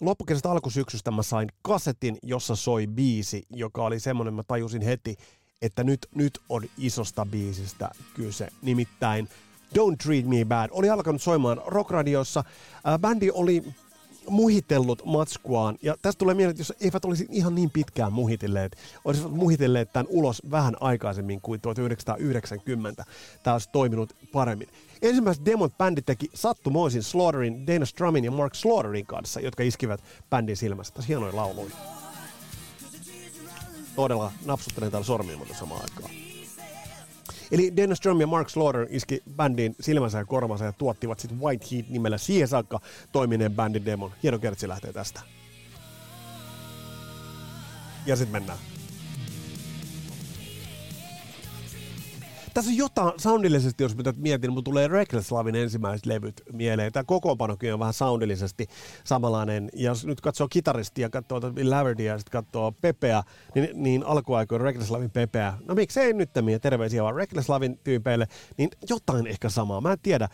[0.00, 5.16] loppukesästä alkusyksystä mä sain kasetin, jossa soi biisi, joka oli semmoinen, mä tajusin heti,
[5.62, 8.48] että nyt, nyt on isosta biisistä kyse.
[8.62, 9.28] Nimittäin
[9.74, 12.44] Don't Treat Me Bad oli alkanut soimaan rockradiossa.
[13.00, 13.64] Bändi oli
[14.28, 19.32] muhitellut matskuaan, ja tästä tulee mieleen, että jos eivät olisi ihan niin pitkään muhitelleet, olisivat
[19.32, 23.04] muhitelleet tämän ulos vähän aikaisemmin kuin 1990,
[23.42, 24.68] tämä olisi toiminut paremmin.
[25.02, 30.00] Ensimmäiset demot bändi teki sattumoisin Slaughterin, Dana Strummin ja Mark Slaughterin kanssa, jotka iskivät
[30.30, 30.94] bändin silmässä.
[30.94, 31.70] Tässä hienoja lauluja.
[33.96, 36.25] Todella napsuttelen täällä mutta samaan aikaan.
[37.50, 41.66] Eli Dennis Strom ja Mark Slaughter iski bändiin silmänsä ja korvansa ja tuottivat sitten White
[41.72, 42.80] Heat nimellä siihen saakka
[43.12, 44.12] toimineen bändin demon.
[44.22, 45.20] Hieno kertsi lähtee tästä.
[48.06, 48.58] Ja sitten mennään.
[52.56, 56.92] Tässä on jotain soundillisesti, jos mitä mietin, mutta tulee Reckless Lavin ensimmäiset levyt mieleen.
[56.92, 58.66] Tämä kokoonpanokin on vähän soundillisesti
[59.04, 59.68] samanlainen.
[59.72, 63.22] Ja jos nyt katsoo kitaristia ja katsoo Lavertyä ja sitten katsoo Pepeä,
[63.54, 65.54] niin, niin alkuaikoina Reckless Lavin Pepeä.
[65.68, 66.30] No miksei nyt
[66.62, 69.80] terveisiä vaan Reckless Lavin tyypeille, niin jotain ehkä samaa.
[69.80, 70.28] Mä en tiedä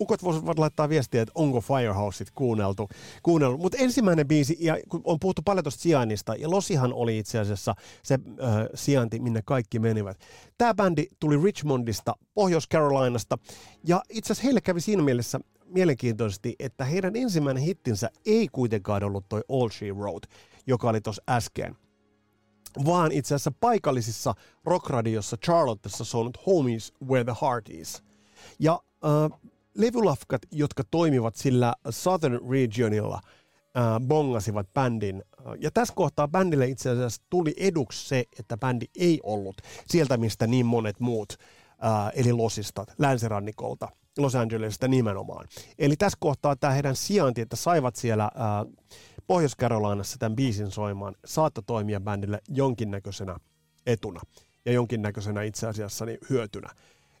[0.00, 2.88] ukot voisivat laittaa viestiä, että onko Firehouset kuunneltu.
[3.22, 3.58] kuunneltu.
[3.58, 7.74] Mutta ensimmäinen biisi, ja kun on puhuttu paljon tuosta sijainnista, ja Losihan oli itse asiassa
[8.02, 10.18] se äh, sijainti, minne kaikki menivät.
[10.58, 13.38] Tämä bändi tuli Richmondista, Pohjois-Carolinasta,
[13.84, 19.28] ja itse asiassa heille kävi siinä mielessä mielenkiintoisesti, että heidän ensimmäinen hittinsä ei kuitenkaan ollut
[19.28, 20.28] toi All She Wrote,
[20.66, 21.76] joka oli tuossa äsken
[22.84, 28.02] vaan itse asiassa paikallisissa rockradiossa Charlottessa soinut Homies Where the Heart Is.
[28.58, 29.38] Ja äh,
[29.76, 33.20] levylafkat, jotka toimivat sillä Southern Regionilla,
[33.76, 35.22] äh, bongasivat bändin.
[35.60, 40.46] Ja tässä kohtaa bändille itse asiassa tuli eduksi se, että bändi ei ollut sieltä, mistä
[40.46, 41.32] niin monet muut,
[41.84, 45.48] äh, eli Losista, länsirannikolta, Los Angelesista nimenomaan.
[45.78, 48.86] Eli tässä kohtaa tämä heidän sijainti, että saivat siellä äh,
[49.26, 53.36] Pohjois-Carolinassa tämän biisin soimaan, saattoi toimia bändille jonkinnäköisenä
[53.86, 54.20] etuna
[54.64, 56.68] ja jonkinnäköisenä itse asiassa niin hyötynä.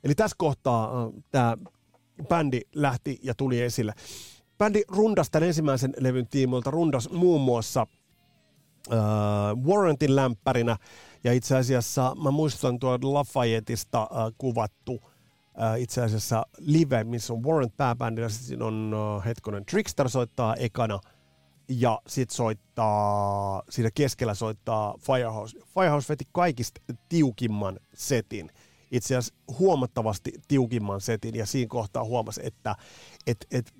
[0.04, 1.56] Eli tässä kohtaa äh, tämä
[2.28, 3.92] bändi lähti ja tuli esille.
[4.58, 7.86] Bändi rundas tämän ensimmäisen levyn tiimoilta, rundas muun muassa
[8.92, 8.98] äh,
[9.66, 10.76] Warrantin lämpärinä,
[11.24, 15.00] ja itse asiassa mä muistan tuon Lafayetteista äh, kuvattu
[15.62, 21.00] äh, itse asiassa live, missä on Warrant pääbändillä, sitten on äh, hetkonen Trickster soittaa ekana,
[21.68, 25.58] ja sitten soittaa, siinä keskellä soittaa Firehouse.
[25.74, 28.50] Firehouse veti kaikista tiukimman setin
[28.90, 32.76] itse asiassa huomattavasti tiukimman setin ja siinä kohtaa huomasi, että
[33.26, 33.74] et, et,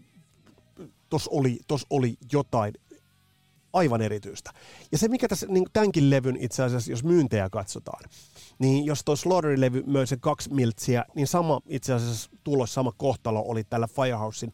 [1.09, 2.75] tuossa oli, tos oli jotain
[3.73, 4.51] aivan erityistä.
[4.93, 8.05] Ja se, mikä tässä niin tämänkin levyn itse asiassa, jos myyntejä katsotaan,
[8.59, 13.45] niin jos tuo Slaughterin-levy möi sen kaksi miltsiä, niin sama itse asiassa tulos, sama kohtalo
[13.49, 14.53] oli tällä Firehousein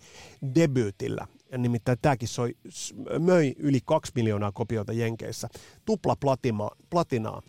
[0.54, 1.26] debyytillä.
[1.52, 2.56] Ja nimittäin tämäkin soi,
[3.18, 5.48] möi yli kaksi miljoonaa kopiota Jenkeissä.
[5.84, 7.42] Tupla platima, platinaa.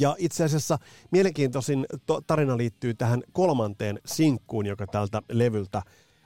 [0.00, 0.78] Ja itse asiassa
[1.10, 1.86] mielenkiintoisin
[2.26, 5.82] tarina liittyy tähän kolmanteen sinkkuun, joka tältä levyltä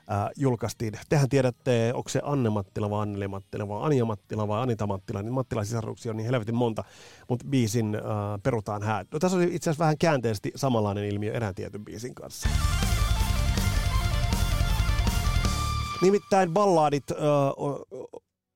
[0.07, 0.93] ää, julkaistiin.
[1.09, 5.21] Tehän tiedätte, onko se Anne Mattila vai Anneli Mattila vai Anja Mattila vai Anita Mattila,
[5.21, 6.83] niin Mattilan sisaruksia on niin helvetin monta,
[7.29, 9.07] mutta biisin ää, perutaan häät.
[9.11, 12.49] No, tässä oli itse asiassa vähän käänteisesti samanlainen ilmiö erään tietyn biisin kanssa.
[16.01, 17.17] Nimittäin balladit äh,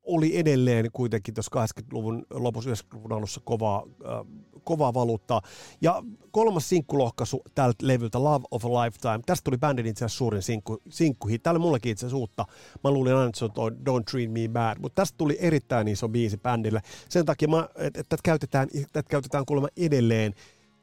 [0.04, 4.26] oli edelleen kuitenkin tuossa 80-luvun lopussa 90-luvun alussa kovaa, äh,
[4.64, 5.42] kovaa valuuttaa.
[5.82, 9.20] Ja kolmas sinkkulohkaisu tältä levyltä, Love of a Lifetime.
[9.26, 11.44] Tästä tuli bändin itse asiassa suurin sinkku, sinkkuhit.
[11.44, 12.46] Täällä mullakin itse asiassa uutta.
[12.84, 14.78] Mä luulin aina, että se on toi Don't Treat Me Bad.
[14.82, 16.82] Mutta tästä tuli erittäin iso biisi bändille.
[17.10, 20.34] Sen takia, että, että tätä käytetään, tätä käytetään kuulemma edelleen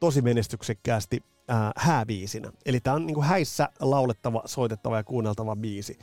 [0.01, 2.53] tosi menestyksekkäästi äh, hääbiisinä.
[2.67, 5.99] Eli tämä on niin häissä laulettava, soitettava ja kuunneltava biisi.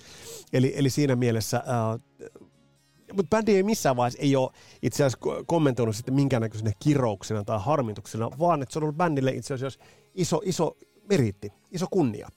[0.54, 2.02] Eli, eli siinä mielessä äh,
[3.16, 4.52] mutta bändi ei missään vaiheessa ei ole
[4.82, 9.54] itse asiassa kommentoinut sitten minkäännäköisenä kirouksena tai harmituksena, vaan että se on ollut bändille itse
[9.54, 9.80] asiassa
[10.16, 10.78] iso, iso
[11.10, 12.30] meriitti, iso kunnia.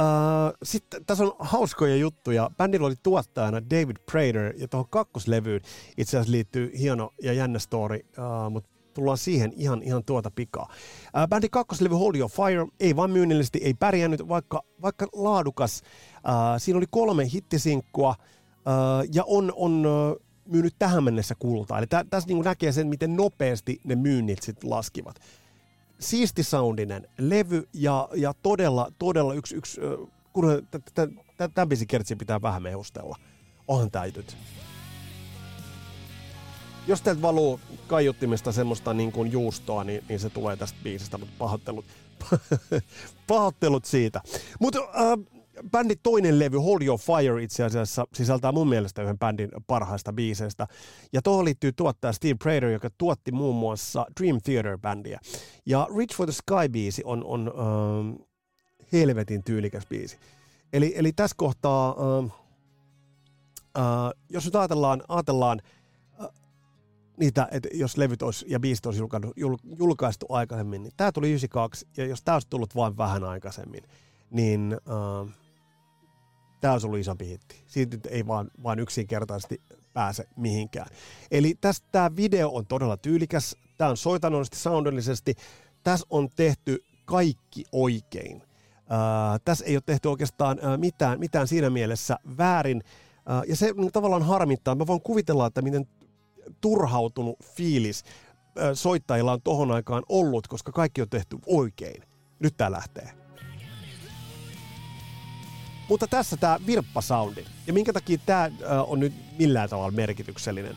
[0.00, 2.50] Uh, sitten tässä on hauskoja juttuja.
[2.56, 5.60] Bändillä oli tuottajana David Prater ja tuohon kakkoslevyyn
[5.96, 10.68] itse asiassa liittyy hieno ja jännä story, uh, mutta tullaan siihen ihan, ihan tuota pikaa.
[11.04, 15.82] Uh, bändin kakkoslevy Hold Your Fire ei vaan myynnillisesti ei pärjännyt, vaikka, vaikka laadukas.
[16.16, 16.22] Uh,
[16.58, 18.14] siinä oli kolme hittisinkkua,
[19.12, 19.86] ja on, on
[20.46, 21.78] myynyt tähän mennessä kultaa.
[21.78, 25.20] Eli tä, tässä niin näkee sen, miten nopeasti ne myynnit sitten laskivat.
[25.98, 29.80] Siisti soundinen levy ja, ja todella, todella yksi, yksi
[30.32, 30.66] kun
[31.54, 33.16] tämän biisin kertsi pitää vähän mehustella.
[33.68, 34.36] Onhan tää nyt.
[36.86, 41.34] Jos teiltä valuu kaiuttimesta semmoista niin kuin juustoa, niin, niin se tulee tästä biisistä, mutta
[41.38, 41.84] pahoittelut,
[43.26, 44.20] pahoittelut siitä.
[44.60, 45.33] Mutta äh,
[45.70, 50.66] bändin toinen levy, Hold Your Fire, itse asiassa sisältää mun mielestä yhden bändin parhaista biiseistä.
[51.12, 55.20] Ja tuohon liittyy tuottaja Steve Prater, joka tuotti muun muassa Dream Theater-bändiä.
[55.66, 58.26] Ja Reach for the Sky-biisi on, on äh,
[58.92, 60.18] helvetin tyylikäs biisi.
[60.72, 62.32] Eli, eli tässä kohtaa, äh,
[63.78, 65.60] äh, jos nyt ajatellaan, ajatellaan
[66.22, 66.28] äh,
[67.16, 71.28] niitä, että jos levyt olisi ja biisit olisi julkaistu, jul, julkaistu aikaisemmin, niin tämä tuli
[71.28, 73.82] 92, ja jos tämä olisi tullut vain vähän aikaisemmin,
[74.30, 75.43] niin äh,
[76.64, 77.62] tämä olisi ollut isompi hitti.
[77.66, 79.60] Siitä nyt ei vaan, vaan yksinkertaisesti
[79.94, 80.86] pääse mihinkään.
[81.30, 83.56] Eli tästä tämä video on todella tyylikäs.
[83.78, 85.34] Tämä on soitanollisesti, soundillisesti.
[85.82, 88.42] Tässä on tehty kaikki oikein.
[88.76, 92.82] Äh, tässä ei ole tehty oikeastaan äh, mitään, mitään siinä mielessä väärin.
[93.30, 94.74] Äh, ja se niin tavallaan harmittaa.
[94.74, 95.86] Mä voin kuvitella, että miten
[96.60, 102.02] turhautunut fiilis äh, soittajilla on tohon aikaan ollut, koska kaikki on tehty oikein.
[102.38, 103.23] Nyt tää lähtee.
[105.88, 107.44] Mutta tässä tämä virppasoundi.
[107.66, 108.50] Ja minkä takia tämä äh,
[108.86, 110.76] on nyt millään tavalla merkityksellinen.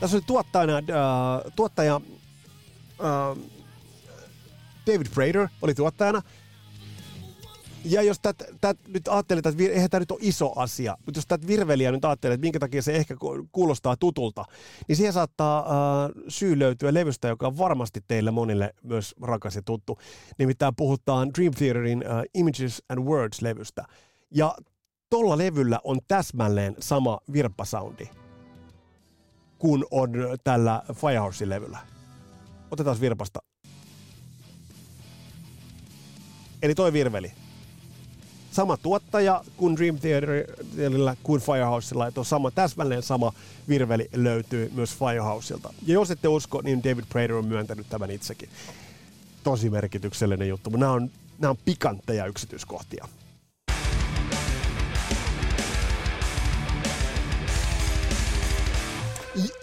[0.00, 2.00] Tässä oli tuottajana, äh, tuottaja
[3.00, 3.38] äh,
[4.86, 6.22] David Prater oli tuottajana.
[7.84, 11.26] Ja jos tät, tät nyt ajattelet, että eihän tämä nyt ole iso asia, mutta jos
[11.26, 13.16] tätä virveliä nyt ajattelet, että minkä takia se ehkä
[13.52, 14.44] kuulostaa tutulta,
[14.88, 19.62] niin siihen saattaa äh, syy löytyä levystä, joka on varmasti teille monille myös rakas ja
[19.62, 19.98] tuttu.
[20.38, 23.84] Nimittäin puhutaan Dream Theaterin äh, Images and Words-levystä.
[24.30, 24.54] Ja
[25.10, 28.08] tolla levyllä on täsmälleen sama virppasoundi
[29.58, 30.10] kuin on
[30.44, 31.78] tällä Firehouse-levyllä.
[32.70, 33.40] Otetaan virpasta.
[36.62, 37.32] Eli toi virveli
[38.50, 43.32] sama tuottaja kuin Dream Theaterilla kuin Firehousella, että on sama, täsmälleen sama
[43.68, 45.74] virveli löytyy myös Firehouseilta.
[45.86, 48.48] Ja jos ette usko, niin David Prater on myöntänyt tämän itsekin.
[49.44, 53.08] Tosi merkityksellinen juttu, mutta nämä on, nämä on pikantteja yksityiskohtia.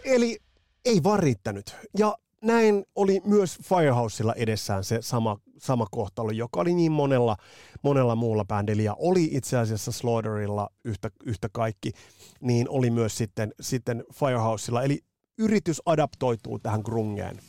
[0.03, 0.39] Eli
[0.85, 1.75] ei vaan riittänyt.
[1.97, 7.37] Ja näin oli myös Firehousella edessään se sama, sama kohtalo, joka oli niin monella,
[7.81, 11.91] monella muulla bändillä ja oli itse asiassa Slaughterilla yhtä, yhtä kaikki,
[12.41, 14.83] niin oli myös sitten, sitten Firehousella.
[14.83, 14.99] Eli
[15.37, 17.39] yritys adaptoituu tähän grungeen.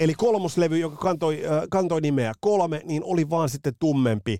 [0.00, 4.38] Eli kolmoslevy, joka kantoi, äh, kantoi nimeä kolme, niin oli vaan sitten tummempi,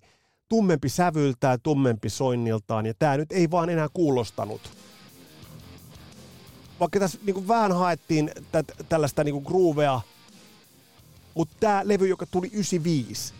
[0.49, 4.61] tummempi sävyltään, tummempi soinniltaan, ja tämä nyt ei vaan enää kuulostanut
[6.81, 10.01] vaikka tässä niin vähän haettiin tät, tällaista niin groovea,
[11.35, 13.35] mutta tämä levy, joka tuli 95,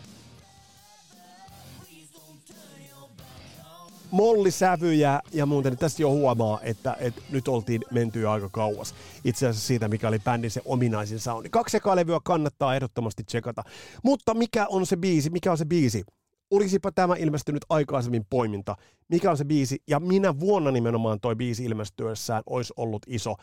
[4.11, 9.47] mollisävyjä ja muuten, niin tästä jo huomaa, että, että nyt oltiin menty aika kauas itse
[9.47, 11.49] asiassa siitä, mikä oli bändin se ominaisin soundi.
[11.49, 13.63] Kaksi ekaa levyä kannattaa ehdottomasti tsekata.
[14.03, 15.29] Mutta mikä on se biisi?
[15.29, 16.03] Mikä on se biisi?
[16.51, 18.75] Olisipa tämä ilmestynyt aikaisemmin poiminta,
[19.09, 23.35] mikä on se biisi, ja minä vuonna nimenomaan toi biisi ilmestyessään olisi ollut iso.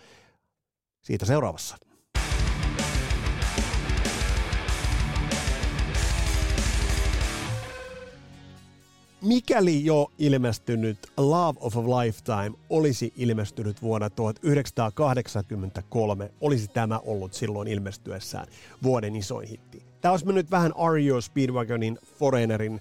[1.03, 1.77] Siitä seuraavassa.
[9.27, 17.69] Mikäli jo ilmestynyt Love of a Lifetime olisi ilmestynyt vuonna 1983, olisi tämä ollut silloin
[17.69, 18.47] ilmestyessään
[18.83, 19.83] vuoden isoin hitti.
[20.01, 22.81] Tämä olisi mennyt vähän REO Speedwagonin, Foreignerin,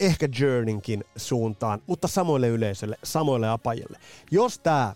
[0.00, 3.98] ehkä Journeynkin suuntaan, mutta samoille yleisölle, samoille apajille.
[4.30, 4.94] Jos tämä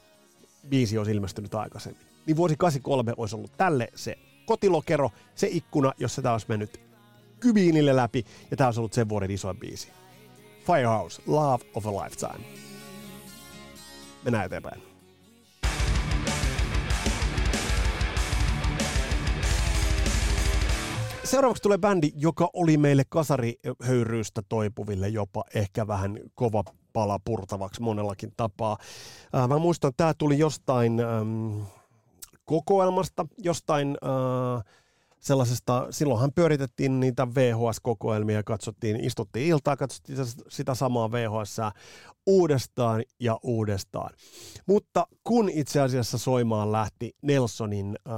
[0.69, 6.23] biisi olisi ilmestynyt aikaisemmin, niin vuosi 83 olisi ollut tälle se kotilokero, se ikkuna, jossa
[6.23, 6.81] tämä olisi mennyt
[7.41, 9.89] kybiinille läpi, ja tämä olisi ollut sen vuoden isoin biisi.
[10.67, 12.45] Firehouse, Love of a Lifetime.
[14.25, 14.83] Mennään eteenpäin.
[21.25, 28.33] Seuraavaksi tulee bändi, joka oli meille kasarihöyryystä toipuville jopa ehkä vähän kova pala purtavaksi monellakin
[28.37, 28.77] tapaa.
[29.35, 31.61] Äh, mä muistan, että tämä tuli jostain ähm,
[32.45, 34.65] kokoelmasta, jostain äh,
[35.25, 41.57] sellaisesta, silloinhan pyöritettiin niitä VHS-kokoelmia, katsottiin, istuttiin iltaa, katsottiin sitä samaa VHS
[42.27, 44.11] uudestaan ja uudestaan.
[44.67, 48.15] Mutta kun itse asiassa soimaan lähti Nelsonin äh,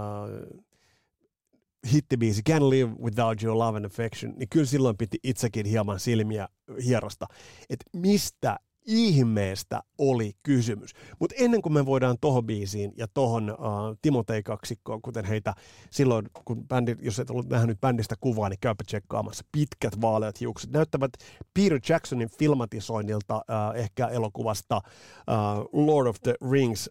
[1.92, 6.49] hittibiisi Can't Live Without Your Love and Affection, niin kyllä silloin piti itsekin hieman silmiä
[6.85, 7.27] hierosta,
[7.71, 10.90] että mistä ihmeestä oli kysymys.
[11.20, 15.55] Mutta ennen kuin me voidaan tohon biisiin ja tohon uh, Timotei kaksikkoon, kuten heitä
[15.90, 20.70] silloin, kun bändi, jos et ollut nähnyt bändistä kuvaa, niin käypä tsekkaamassa pitkät vaaleat hiukset.
[20.70, 21.11] Näyttävät
[21.55, 26.90] Peter Jacksonin filmatisoinnilta uh, ehkä elokuvasta uh, Lord of the Rings.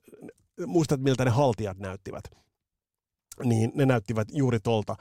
[0.68, 2.24] Muistat, miltä ne haltijat näyttivät?
[3.44, 4.96] Niin ne näyttivät juuri tolta.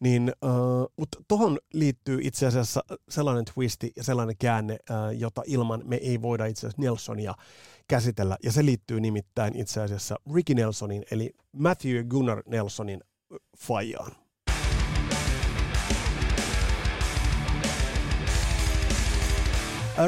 [0.00, 5.82] Niin, uh, mutta tuohon liittyy itse asiassa sellainen twisti ja sellainen käänne, uh, jota ilman
[5.84, 7.34] me ei voida itse asiassa Nelsonia
[7.88, 8.36] käsitellä.
[8.42, 13.00] Ja se liittyy nimittäin itse asiassa Ricky Nelsonin, eli Matthew Gunnar Nelsonin
[13.58, 14.12] fajaan.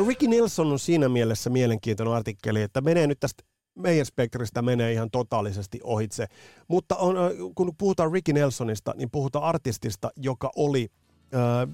[0.08, 5.10] Ricky Nelson on siinä mielessä mielenkiintoinen artikkeli, että menee nyt tästä meidän spektristä menee ihan
[5.10, 6.26] totaalisesti ohitse.
[6.68, 7.16] Mutta on,
[7.54, 10.90] kun puhutaan Ricky Nelsonista, niin puhutaan artistista, joka oli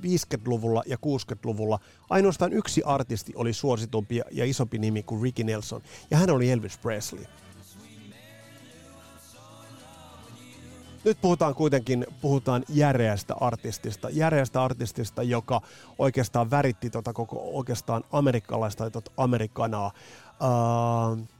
[0.03, 1.79] 50-luvulla ja 60-luvulla
[2.11, 6.79] ainoastaan yksi artisti oli suositumpi ja isompi nimi kuin Ricky Nelson, ja hän oli Elvis
[6.79, 7.25] Presley.
[11.05, 15.61] Nyt puhutaan kuitenkin puhutaan järeästä artistista, järeästä artistista, joka
[15.99, 19.93] oikeastaan väritti tota koko oikeastaan amerikkalaista tota amerikanaa.
[20.41, 21.36] Uh,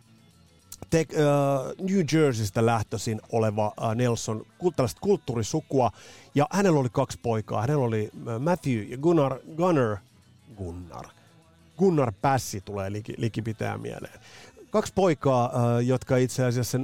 [0.91, 4.47] te, uh, New Jerseystä lähtöisin oleva uh, Nelson,
[4.77, 5.91] tällaista kulttuurisukua,
[6.35, 7.61] ja hänellä oli kaksi poikaa.
[7.61, 9.97] Hänellä oli Matthew ja Gunnar, Gunnar,
[10.57, 11.07] Gunnar,
[11.79, 14.21] Gunnar Pässi tulee liki, likipitää mieleen.
[14.71, 16.79] Kaksi poikaa, uh, jotka itse asiassa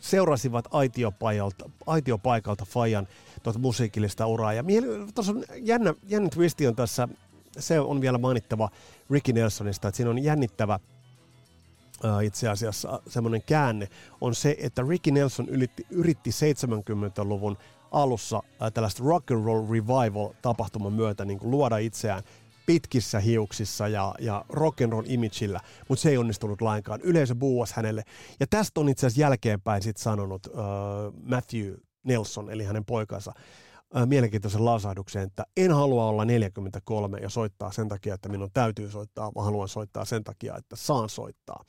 [0.00, 3.08] seurasivat aitiopaikalta, aitiopaikalta Fajan
[3.42, 4.52] tuota musiikillista uraa.
[4.52, 4.64] Ja
[5.14, 7.08] tuossa on jännä, jännä twisti on tässä,
[7.58, 8.70] se on vielä mainittava
[9.10, 10.78] Ricky Nelsonista, että siinä on jännittävä–
[12.22, 13.88] itse asiassa semmoinen käänne
[14.20, 17.56] on se, että Ricky Nelson yritti, yritti 70-luvun
[17.90, 18.42] alussa
[18.74, 22.22] tällaista rock and roll revival tapahtuman myötä niin kuin luoda itseään
[22.66, 27.00] pitkissä hiuksissa ja, ja rock and roll imageillä, mutta se ei onnistunut lainkaan.
[27.00, 28.02] Yleisö buuas hänelle.
[28.40, 30.54] Ja tästä on itse asiassa jälkeenpäin sit sanonut uh,
[31.22, 33.32] Matthew Nelson, eli hänen poikansa,
[33.96, 38.90] äh, mielenkiintoisen lausahduksen, että en halua olla 43 ja soittaa sen takia, että minun täytyy
[38.90, 41.64] soittaa, vaan haluan soittaa sen takia, että saan soittaa.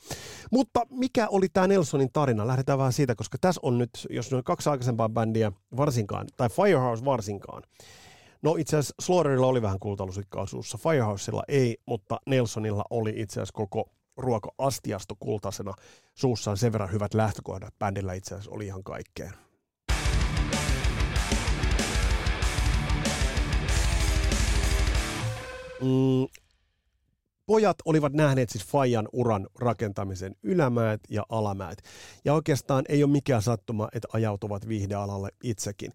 [0.52, 2.48] Mutta mikä oli tämä Nelsonin tarina?
[2.48, 7.06] Lähdetään vähän siitä, koska tässä on nyt, jos on kaksi aikaisempaa bändiä varsinkaan, tai Firehouse
[7.06, 7.64] varsinkaan,
[8.42, 13.54] No itse asiassa Slaughterilla oli vähän kultalusikkaa suussa, Firehousella ei, mutta Nelsonilla oli itse asiassa
[13.54, 15.74] koko ruoko astiasto kultaisena
[16.14, 17.74] suussaan sen verran hyvät lähtökohdat.
[17.80, 19.47] Bändillä itse asiassa oli ihan kaikkeen.
[25.82, 26.28] Mm,
[27.46, 31.78] pojat olivat nähneet siis Fajan uran rakentamisen ylämäät ja alamäät.
[32.26, 35.94] Ja oikeastaan ei ole mikään sattuma, että ajautuvat viihdealalle itsekin.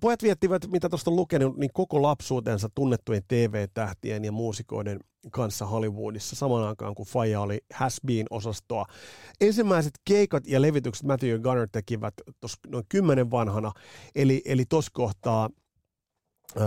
[0.00, 6.36] Pojat viettivät, mitä tuosta on lukenut, niin koko lapsuutensa tunnettujen TV-tähtien ja muusikoiden kanssa Hollywoodissa
[6.36, 8.86] samaan aikaan, kun Faja oli has been osastoa.
[9.40, 12.14] Ensimmäiset keikat ja levitykset Matthew Gunner tekivät
[12.68, 13.72] noin kymmenen vanhana,
[14.14, 15.50] eli, eli tuossa kohtaa
[16.56, 16.64] Öö,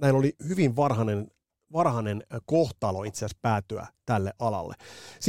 [0.00, 1.28] näillä oli hyvin varhainen
[1.72, 4.74] varhainen kohtalo itse asiassa päätyä tälle alalle.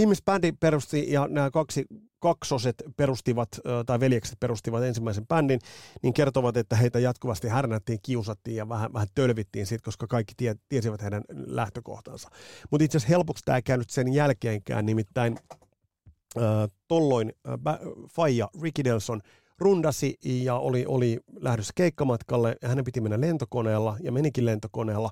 [0.05, 1.85] Missä bändi perusti ja nämä kaksi
[2.19, 3.49] kaksoset perustivat,
[3.85, 5.59] tai veljekset perustivat ensimmäisen bändin,
[6.03, 10.55] niin kertovat, että heitä jatkuvasti härnättiin, kiusattiin ja vähän, vähän tölvittiin siitä, koska kaikki tie,
[10.69, 12.29] tiesivät heidän lähtökohtansa.
[12.71, 15.37] Mutta itse asiassa helpoksi tämä ei käynyt sen jälkeenkään, nimittäin
[16.37, 16.43] äh,
[16.87, 17.79] tolloin äh,
[18.15, 19.21] Faija Ricky Nelson
[19.59, 25.09] rundasi ja oli, oli lähdössä keikkamatkalle ja hänen piti mennä lentokoneella ja menikin lentokoneella.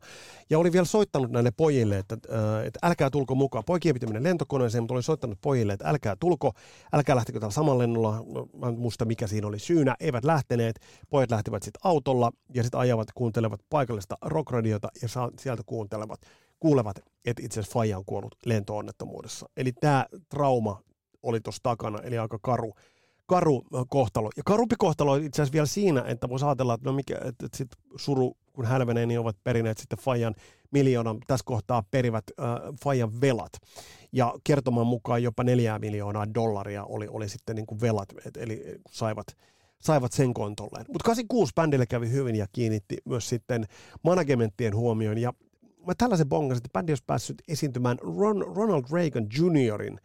[0.50, 3.64] Ja oli vielä soittanut näille pojille, että, äh, että älkää tulko mukaan.
[3.66, 6.52] Poikien piti mennä lentokoneeseen, mutta oli soittanut pojille, että älkää tulko,
[6.94, 8.24] älkää lähtekö tällä samalla lennolla.
[8.60, 9.96] Mä en muista mikä siinä oli syynä.
[10.00, 10.80] Eivät lähteneet.
[11.10, 15.08] Pojat lähtivät sitten autolla ja sitten ajavat, kuuntelevat paikallista rockradiota ja
[15.40, 16.20] sieltä kuuntelevat,
[16.60, 19.50] kuulevat, että itse asiassa Faija on kuollut lentoonnettomuudessa.
[19.58, 20.82] Eli tämä trauma
[21.24, 22.74] oli tuossa takana, eli aika karu
[23.26, 24.30] karu kohtalo.
[24.38, 27.46] Ja karumpi kohtalo on itse asiassa vielä siinä, että voisi ajatella, että, no mikä, että,
[27.46, 30.36] että sit suru kun hälvenee, niin ovat perineet sitten Fajan
[30.72, 32.46] miljoonan, tässä kohtaa perivät äh,
[32.84, 33.52] Fajan velat.
[34.12, 38.64] Ja kertoman mukaan jopa neljää miljoonaa dollaria oli, oli sitten niin kuin velat, et, eli
[38.92, 39.28] saivat,
[39.82, 40.86] saivat sen kontolleen.
[40.88, 43.66] Mutta 86 bändille kävi hyvin ja kiinnitti myös sitten
[44.04, 45.18] managementtien huomioon.
[45.18, 45.34] Ja
[45.88, 50.00] mä tällaisen bongasin, että bändi olisi päässyt esiintymään Ron, Ronald Reagan Juniorin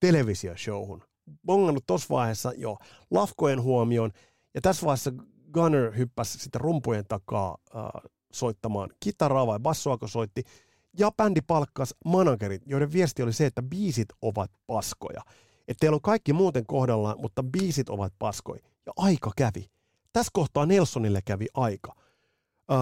[0.00, 1.02] televisioshowhun
[1.46, 2.76] bongannut tuossa vaiheessa jo
[3.10, 4.10] lafkojen huomioon,
[4.54, 5.12] ja tässä vaiheessa
[5.52, 10.42] Gunner hyppäsi sitten rumpujen takaa äh, soittamaan kitaraa vai bassoa, kun soitti,
[10.98, 15.22] ja bändi palkkas managerit, joiden viesti oli se, että biisit ovat paskoja.
[15.68, 18.60] Että teillä on kaikki muuten kohdallaan, mutta biisit ovat paskoja.
[18.86, 19.70] Ja aika kävi.
[20.12, 21.94] Tässä kohtaa Nelsonille kävi aika.
[22.72, 22.76] Öö,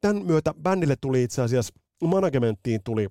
[0.00, 1.74] tämän myötä bändille tuli itse asiassa,
[2.04, 3.08] managementtiin tuli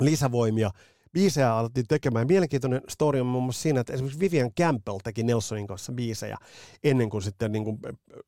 [0.00, 0.70] lisävoimia,
[1.18, 2.26] biisejä alettiin tekemään.
[2.26, 6.36] Mielenkiintoinen story on muun muassa siinä, että esimerkiksi Vivian Campbell teki Nelsonin kanssa biisejä
[6.84, 7.78] ennen kuin sitten niin kuin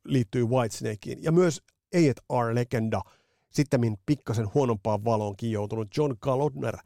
[0.04, 1.22] liittyi Whitesnakeen.
[1.22, 1.62] Ja myös
[1.94, 3.02] A&R-legenda,
[3.50, 6.76] sitten pikkasen huonompaan valoonkin joutunut John Kalodner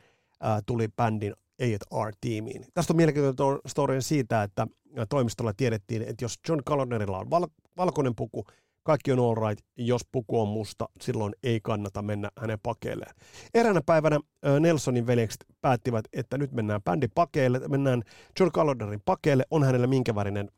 [0.40, 2.64] ää, tuli bändin A&R-tiimiin.
[2.74, 4.66] Tästä on mielenkiintoinen story siitä, että
[5.08, 8.44] toimistolla tiedettiin, että jos John Kalodnerilla on val- valkoinen puku,
[8.84, 13.14] kaikki on all right, jos puku on musta, silloin ei kannata mennä hänen pakeilleen.
[13.54, 14.20] Eräänä päivänä
[14.60, 18.02] Nelsonin veljekset päättivät, että nyt mennään bändin pakeille, mennään
[18.40, 20.50] John Caloderin pakeille, on hänellä minkä värinen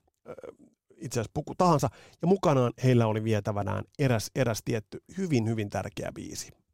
[0.96, 1.88] itse asiassa puku tahansa,
[2.22, 6.65] ja mukanaan heillä oli vietävänään eräs, eräs tietty hyvin, hyvin tärkeä biisi.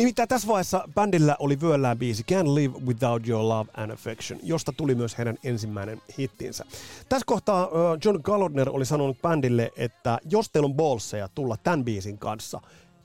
[0.00, 4.72] Nimittäin tässä vaiheessa bändillä oli vyöllään biisi Can't Live Without Your Love and Affection, josta
[4.72, 6.64] tuli myös heidän ensimmäinen hittinsä.
[7.08, 7.68] Tässä kohtaa
[8.04, 12.60] John Gallodner oli sanonut bändille, että jos teillä on bolseja tulla tämän biisin kanssa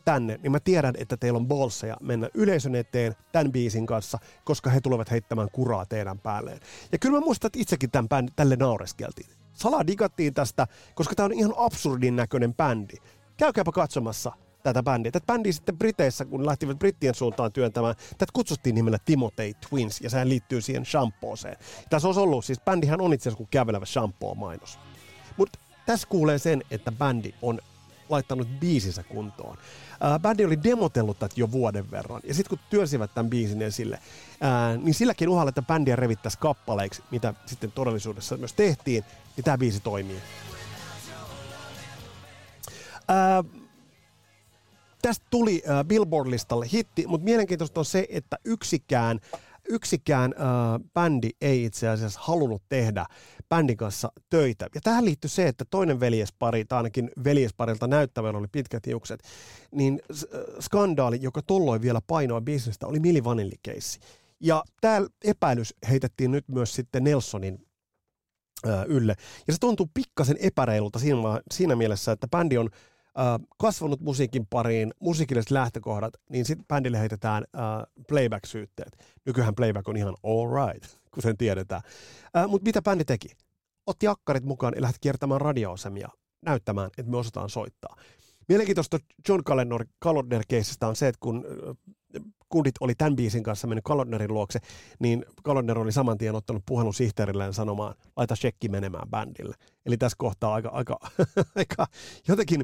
[0.06, 4.70] tänne, niin mä tiedän, että teillä on bolseja mennä yleisön eteen tämän biisin kanssa, koska
[4.70, 6.60] he tulevat heittämään kuraa teidän päälleen.
[6.92, 9.30] Ja kyllä mä muistan, että itsekin tämän bändi, tälle naureskeltiin.
[9.54, 12.96] Salaa digattiin tästä, koska tämä on ihan absurdin näköinen bändi.
[13.38, 14.32] Käykääpä katsomassa
[14.66, 15.12] tätä bändiä.
[15.12, 20.10] Tätä bändiä sitten Briteissä, kun lähtivät brittien suuntaan työntämään, tätä kutsuttiin nimellä Timothy Twins, ja
[20.10, 21.58] sehän liittyy siihen shampooseen.
[21.90, 24.80] Tässä olisi ollut, siis bändihän on itse asiassa kuin kävelevä shampoo-mainos.
[25.38, 27.60] Mutta tässä kuulee sen, että bändi on
[28.10, 29.58] laittanut biisinsä kuntoon.
[30.00, 34.00] Ää, bändi oli demotellut tätä jo vuoden verran, ja sitten kun työsivät tämän biisin esille,
[34.42, 39.04] ää, niin silläkin uhalla, että bändiä revittäisi kappaleiksi, mitä sitten todellisuudessa myös tehtiin,
[39.38, 40.22] niin tämä biisi toimii.
[43.08, 43.44] Ää,
[45.06, 49.20] tästä tuli äh, Billboard-listalle hitti, mutta mielenkiintoista on se, että yksikään,
[49.70, 50.48] yksikään äh,
[50.94, 53.06] bändi ei itse asiassa halunnut tehdä
[53.50, 54.68] bändin kanssa töitä.
[54.76, 59.24] Ja tähän liittyy se, että toinen veljespari, tai ainakin veljesparilta näyttävällä oli pitkät hiukset,
[59.72, 64.00] niin äh, skandaali, joka tuolloin vielä painoa bisnestä, oli Milli Vanilli-keissi.
[64.40, 67.68] Ja tämä epäilys heitettiin nyt myös sitten Nelsonin
[68.68, 69.16] äh, ylle.
[69.48, 71.20] Ja se tuntuu pikkasen epäreilulta siinä,
[71.52, 72.70] siinä mielessä, että bändi on
[73.58, 77.44] kasvanut musiikin pariin, musiikilliset lähtökohdat, niin sitten bändille heitetään
[78.08, 78.98] playback-syytteet.
[79.26, 81.82] Nykyään playback on ihan all right, kun sen tiedetään.
[82.48, 83.30] Mutta mitä bändi teki?
[83.86, 86.10] Otti akkarit mukaan ja lähti kiertämään radioasemia
[86.46, 87.96] näyttämään, että me osataan soittaa.
[88.48, 88.98] Mielenkiintoista
[89.30, 89.42] John
[90.00, 91.46] Kalodner keisistä on se, että kun
[92.50, 94.60] kundit oli tämän biisin kanssa mennyt Kalodnerin luokse,
[95.00, 99.56] niin Kalodner oli saman tien ottanut puhelun sihteerilleen sanomaan, laita shekki menemään bändille.
[99.86, 101.00] Eli tässä kohtaa aika, aika,
[101.56, 101.88] aika
[102.28, 102.64] jotenkin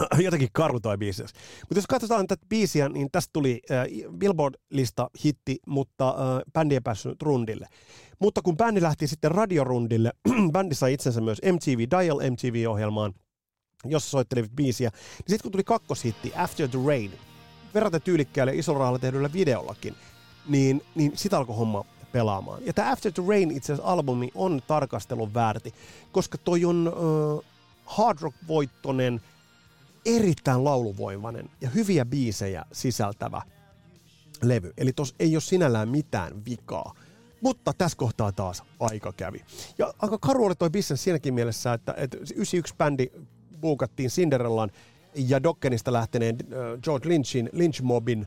[0.24, 1.22] jotenkin karu toi biisi.
[1.22, 3.86] Mutta jos katsotaan tätä biisiä, niin tästä tuli äh,
[4.18, 7.66] Billboard-lista hitti, mutta äh, bändi ei päässyt rundille.
[8.18, 10.12] Mutta kun bändi lähti sitten radiorundille,
[10.52, 13.14] bändi sai itsensä myös MTV Dial MTV-ohjelmaan,
[13.84, 14.90] jossa soittelivat biisiä.
[14.90, 17.12] Niin sitten kun tuli kakkoshitti After the Rain,
[17.74, 19.94] verraten tyylikkäälle isolla rahalla tehdyllä videollakin,
[20.48, 22.66] niin, niin sitä alkoi homma pelaamaan.
[22.66, 25.74] Ja tämä After the Rain itse asiassa albumi on tarkastelun väärti,
[26.12, 27.46] koska toi on äh,
[27.84, 29.20] hard rock-voittonen–
[30.06, 33.42] erittäin lauluvoimainen ja hyviä biisejä sisältävä
[34.42, 34.72] levy.
[34.78, 36.94] Eli tos ei ole sinällään mitään vikaa.
[37.40, 39.44] Mutta tässä kohtaa taas aika kävi.
[39.78, 43.06] Ja aika karu oli toi business siinäkin mielessä, että, että 91 bändi
[43.60, 44.70] buukattiin Cinderellan
[45.14, 46.36] ja Dokkenista lähteneen
[46.82, 48.26] George Lynchin, Lynch Mobin ää,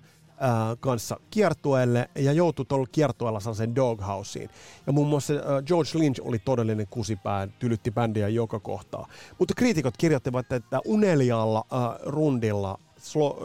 [0.80, 4.50] kanssa kiertueelle ja joutui tuolla kiertueella sellaiseen doghouseen.
[4.88, 9.08] Ja muun muassa ää, George Lynch oli todellinen kusipää, tylytti bändiä joka kohtaa.
[9.40, 12.80] Mutta kriitikot kirjoittivat, että unelialla ää, rundilla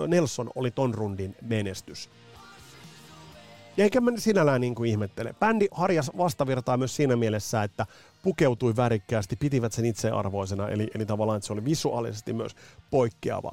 [0.09, 2.11] Nelson oli ton rundin menestys.
[3.77, 5.35] Ja eikä mä sinällään niin kuin ihmettele.
[5.41, 7.87] Bändi harjas vastavirtaa myös siinä mielessä, että
[8.23, 12.57] pukeutui värikkäästi, pitivät sen itsearvoisena, eli, eli tavallaan että se oli visuaalisesti myös
[12.91, 13.53] poikkeava.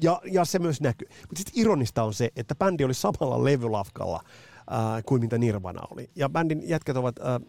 [0.00, 1.08] Ja, ja se myös näkyy.
[1.08, 4.22] Mutta sitten ironista on se, että bändi oli samalla levylafkalla
[4.70, 6.10] ää, kuin mitä Nirvana oli.
[6.16, 7.40] Ja bändin jätkät ovat ää,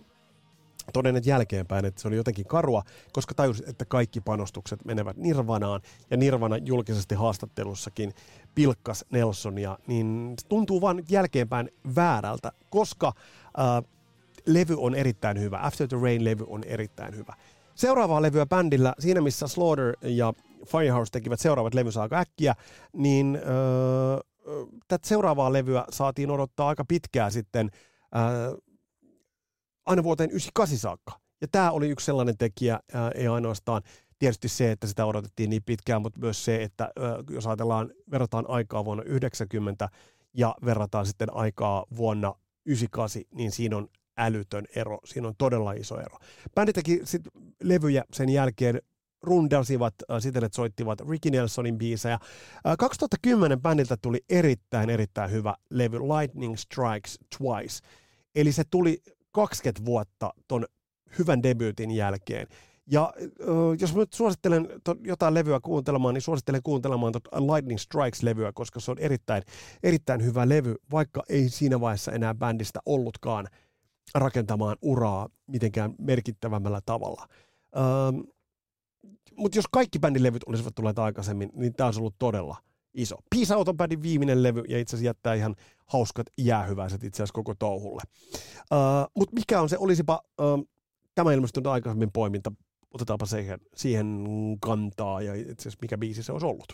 [0.93, 5.81] todenneet jälkeenpäin, että se oli jotenkin karua, koska tajus, että kaikki panostukset menevät Nirvanaan,
[6.11, 8.13] ja Nirvana julkisesti haastattelussakin
[8.55, 13.13] pilkkas Nelsonia, niin se tuntuu vaan jälkeenpäin väärältä, koska
[13.57, 13.83] ää,
[14.45, 15.59] levy on erittäin hyvä.
[15.61, 17.33] After the Rain-levy on erittäin hyvä.
[17.75, 20.33] Seuraavaa levyä bändillä, siinä missä Slaughter ja
[20.65, 22.55] Firehouse tekivät seuraavat levynsä aika äkkiä,
[22.93, 27.69] niin öö, tätä seuraavaa levyä saatiin odottaa aika pitkää sitten,
[28.15, 28.57] öö,
[29.85, 31.19] aina vuoteen 98 saakka.
[31.41, 33.81] Ja tämä oli yksi sellainen tekijä, ää, ei ainoastaan
[34.19, 38.45] tietysti se, että sitä odotettiin niin pitkään, mutta myös se, että ää, jos ajatellaan, verrataan
[38.47, 39.89] aikaa vuonna 90
[40.33, 42.33] ja verrataan sitten aikaa vuonna
[42.65, 43.87] 98, niin siinä on
[44.17, 44.99] älytön ero.
[45.05, 46.17] Siinä on todella iso ero.
[46.55, 47.21] Bändi teki sit
[47.63, 48.81] levyjä sen jälkeen,
[49.23, 52.13] rundasivat äh, siten, että soittivat Ricky Nelsonin biisejä.
[52.13, 57.79] Äh, 2010 bändiltä tuli erittäin, erittäin hyvä levy Lightning Strikes Twice.
[58.35, 59.01] Eli se tuli
[59.31, 60.65] 20 vuotta ton
[61.19, 62.47] hyvän debyytin jälkeen.
[62.91, 63.27] Ja äh,
[63.79, 64.67] jos mä nyt suosittelen
[65.03, 69.43] jotain levyä kuuntelemaan, niin suosittelen kuuntelemaan Lightning Strikes-levyä, koska se on erittäin,
[69.83, 73.47] erittäin hyvä levy, vaikka ei siinä vaiheessa enää bändistä ollutkaan
[74.15, 77.27] rakentamaan uraa mitenkään merkittävämmällä tavalla.
[77.77, 78.21] Ähm,
[79.35, 82.57] Mutta jos kaikki bändin levyt olisivat tulleet aikaisemmin, niin tämä olisi ollut todella
[82.93, 83.17] iso.
[83.35, 85.55] Peace Out on bändin viimeinen levy ja itse asiassa jättää ihan
[85.85, 88.01] hauskat jäähyväiset itse asiassa koko touhulle.
[88.71, 90.67] Uh, Mutta mikä on se, olisipa uh,
[91.15, 92.51] tämä ilmestynyt aikaisemmin poiminta,
[92.93, 94.25] otetaanpa siihen, siihen
[94.61, 96.73] kantaa ja itse asiassa mikä biisi se olisi ollut.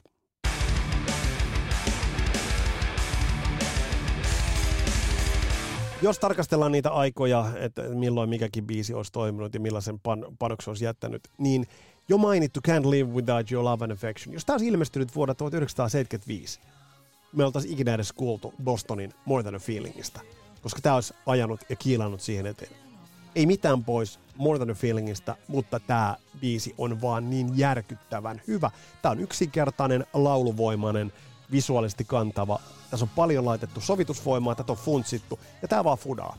[6.01, 10.85] Jos tarkastellaan niitä aikoja, että milloin mikäkin biisi olisi toiminut ja millaisen pan- panoksen olisi
[10.85, 11.65] jättänyt, niin
[12.09, 16.59] jo mainittu Can't Live Without Your Love and Affection, jos tämä olisi ilmestynyt vuonna 1975,
[17.33, 20.21] me oltaisiin ikinä edes kuultu Bostonin More Than a Feelingista,
[20.61, 22.71] koska tämä olisi ajanut ja kiilannut siihen eteen.
[23.35, 28.71] Ei mitään pois More Than a Feelingista, mutta tämä biisi on vaan niin järkyttävän hyvä.
[29.01, 31.13] Tämä on yksinkertainen, lauluvoimainen,
[31.51, 32.59] visuaalisesti kantava.
[32.91, 36.37] Tässä on paljon laitettu sovitusvoimaa, tätä on funtsittu, ja tämä vaan fudaa.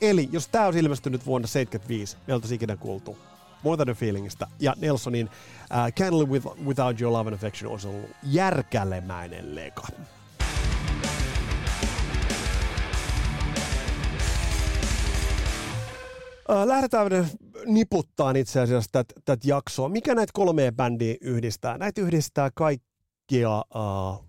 [0.00, 3.18] Eli jos tämä olisi ilmestynyt vuonna 75, me oltaisiin ikinä kuultu
[3.62, 7.72] More Than a Feelingista, ja Nelsonin uh, Can't Live with, Without Your Love and Affection
[7.72, 9.86] olisi ollut järkälemäinen leka.
[16.64, 17.08] Lähdetään
[17.66, 19.88] niputtaan itse asiassa tätä tät jaksoa.
[19.88, 21.78] Mikä näitä kolmea bändiä yhdistää?
[21.78, 24.24] Näitä yhdistää kaikkia uh,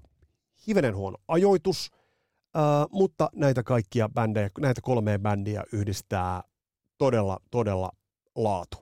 [0.67, 6.43] hivenen huono ajoitus, uh, mutta näitä kaikkia bändejä, näitä kolmea bändiä yhdistää
[6.97, 7.91] todella, todella
[8.35, 8.77] laatu.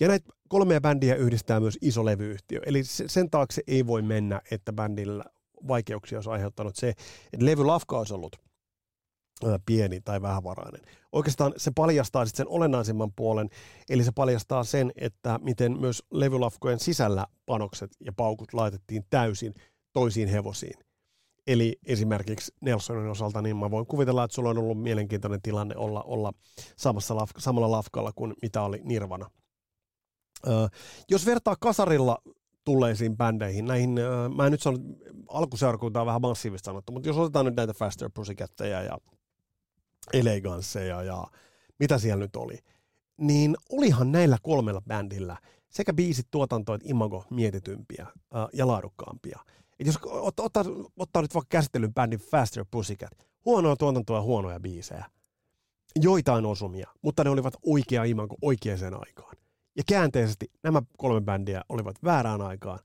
[0.00, 4.72] Ja näitä kolmea bändiä yhdistää myös iso levyyhtiö, eli sen taakse ei voi mennä, että
[4.72, 5.24] bändillä
[5.68, 6.88] vaikeuksia olisi aiheuttanut se,
[7.32, 8.36] että levylafka olisi ollut
[9.66, 10.80] pieni tai vähävarainen.
[11.12, 13.48] Oikeastaan se paljastaa sitten sen olennaisimman puolen,
[13.88, 19.54] eli se paljastaa sen, että miten myös levylafkojen sisällä panokset ja paukut laitettiin täysin
[19.92, 20.87] toisiin hevosiin.
[21.48, 26.02] Eli esimerkiksi Nelsonin osalta, niin mä voin kuvitella, että sulla on ollut mielenkiintoinen tilanne olla,
[26.02, 26.32] olla
[26.76, 29.30] samassa laf, samalla lafkalla kuin mitä oli Nirvana.
[30.46, 30.66] Öö,
[31.10, 32.18] jos vertaa kasarilla
[32.64, 34.78] tulleisiin bändeihin, näihin, öö, mä en nyt sano,
[35.28, 38.98] alkuseurakunta on vähän massiivista sanottu, mutta jos otetaan nyt näitä Faster Pussycatteja ja
[40.12, 41.26] Eleganceja ja
[41.78, 42.58] mitä siellä nyt oli,
[43.16, 45.36] niin olihan näillä kolmella bändillä
[45.68, 49.38] sekä biisit, tuotanto että imago mietitympiä öö, ja laadukkaampia–
[49.80, 50.64] et jos ottaa, ottaa,
[50.96, 53.10] ottaa nyt vaikka käsittelyn bändin Faster Pussycat,
[53.44, 55.04] huonoa tuotantoa ja huonoja biisejä,
[55.96, 59.36] joitain osumia, mutta ne olivat oikea imanko oikeaan aikaan.
[59.76, 62.78] Ja käänteisesti nämä kolme bändiä olivat väärään aikaan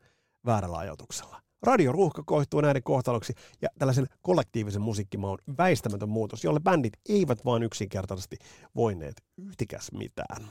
[0.46, 1.44] väärällä ajatuksella.
[1.64, 8.38] Radioruuhka koihtuu näiden kohtaloksi ja tällaisen kollektiivisen musiikkimaun väistämätön muutos, jolle bändit eivät vain yksinkertaisesti
[8.76, 10.48] voineet yhtikäs mitään.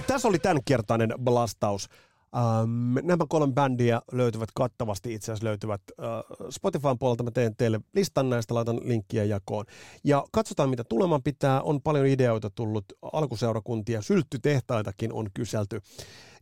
[0.00, 1.88] Tässä oli tämänkertainen blastaus.
[2.36, 6.06] Ähm, nämä kolme bändiä löytyvät kattavasti, itse asiassa löytyvät äh,
[6.50, 7.22] Spotifyn puolelta.
[7.22, 9.64] Mä teen teille listan näistä, laitan linkkiä jakoon.
[10.04, 11.62] Ja katsotaan, mitä tuleman pitää.
[11.62, 15.80] On paljon ideoita tullut, alkuseurakuntia, sylttytehtaitakin on kyselty.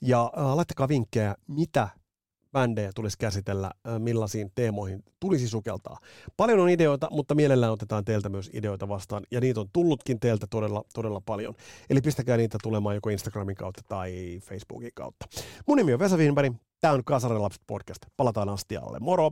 [0.02, 1.88] Ja äh, laittakaa vinkkejä, mitä
[2.52, 5.98] bändejä tulisi käsitellä, millaisiin teemoihin tulisi sukeltaa.
[6.36, 10.46] Paljon on ideoita, mutta mielellään otetaan teiltä myös ideoita vastaan, ja niitä on tullutkin teiltä
[10.50, 11.54] todella, todella paljon.
[11.90, 15.26] Eli pistäkää niitä tulemaan joko Instagramin kautta tai Facebookin kautta.
[15.66, 18.02] Mun nimi on Vesa Wienberg, tämä on Kasarelapset podcast.
[18.16, 18.98] Palataan astialle.
[19.00, 19.30] Moro!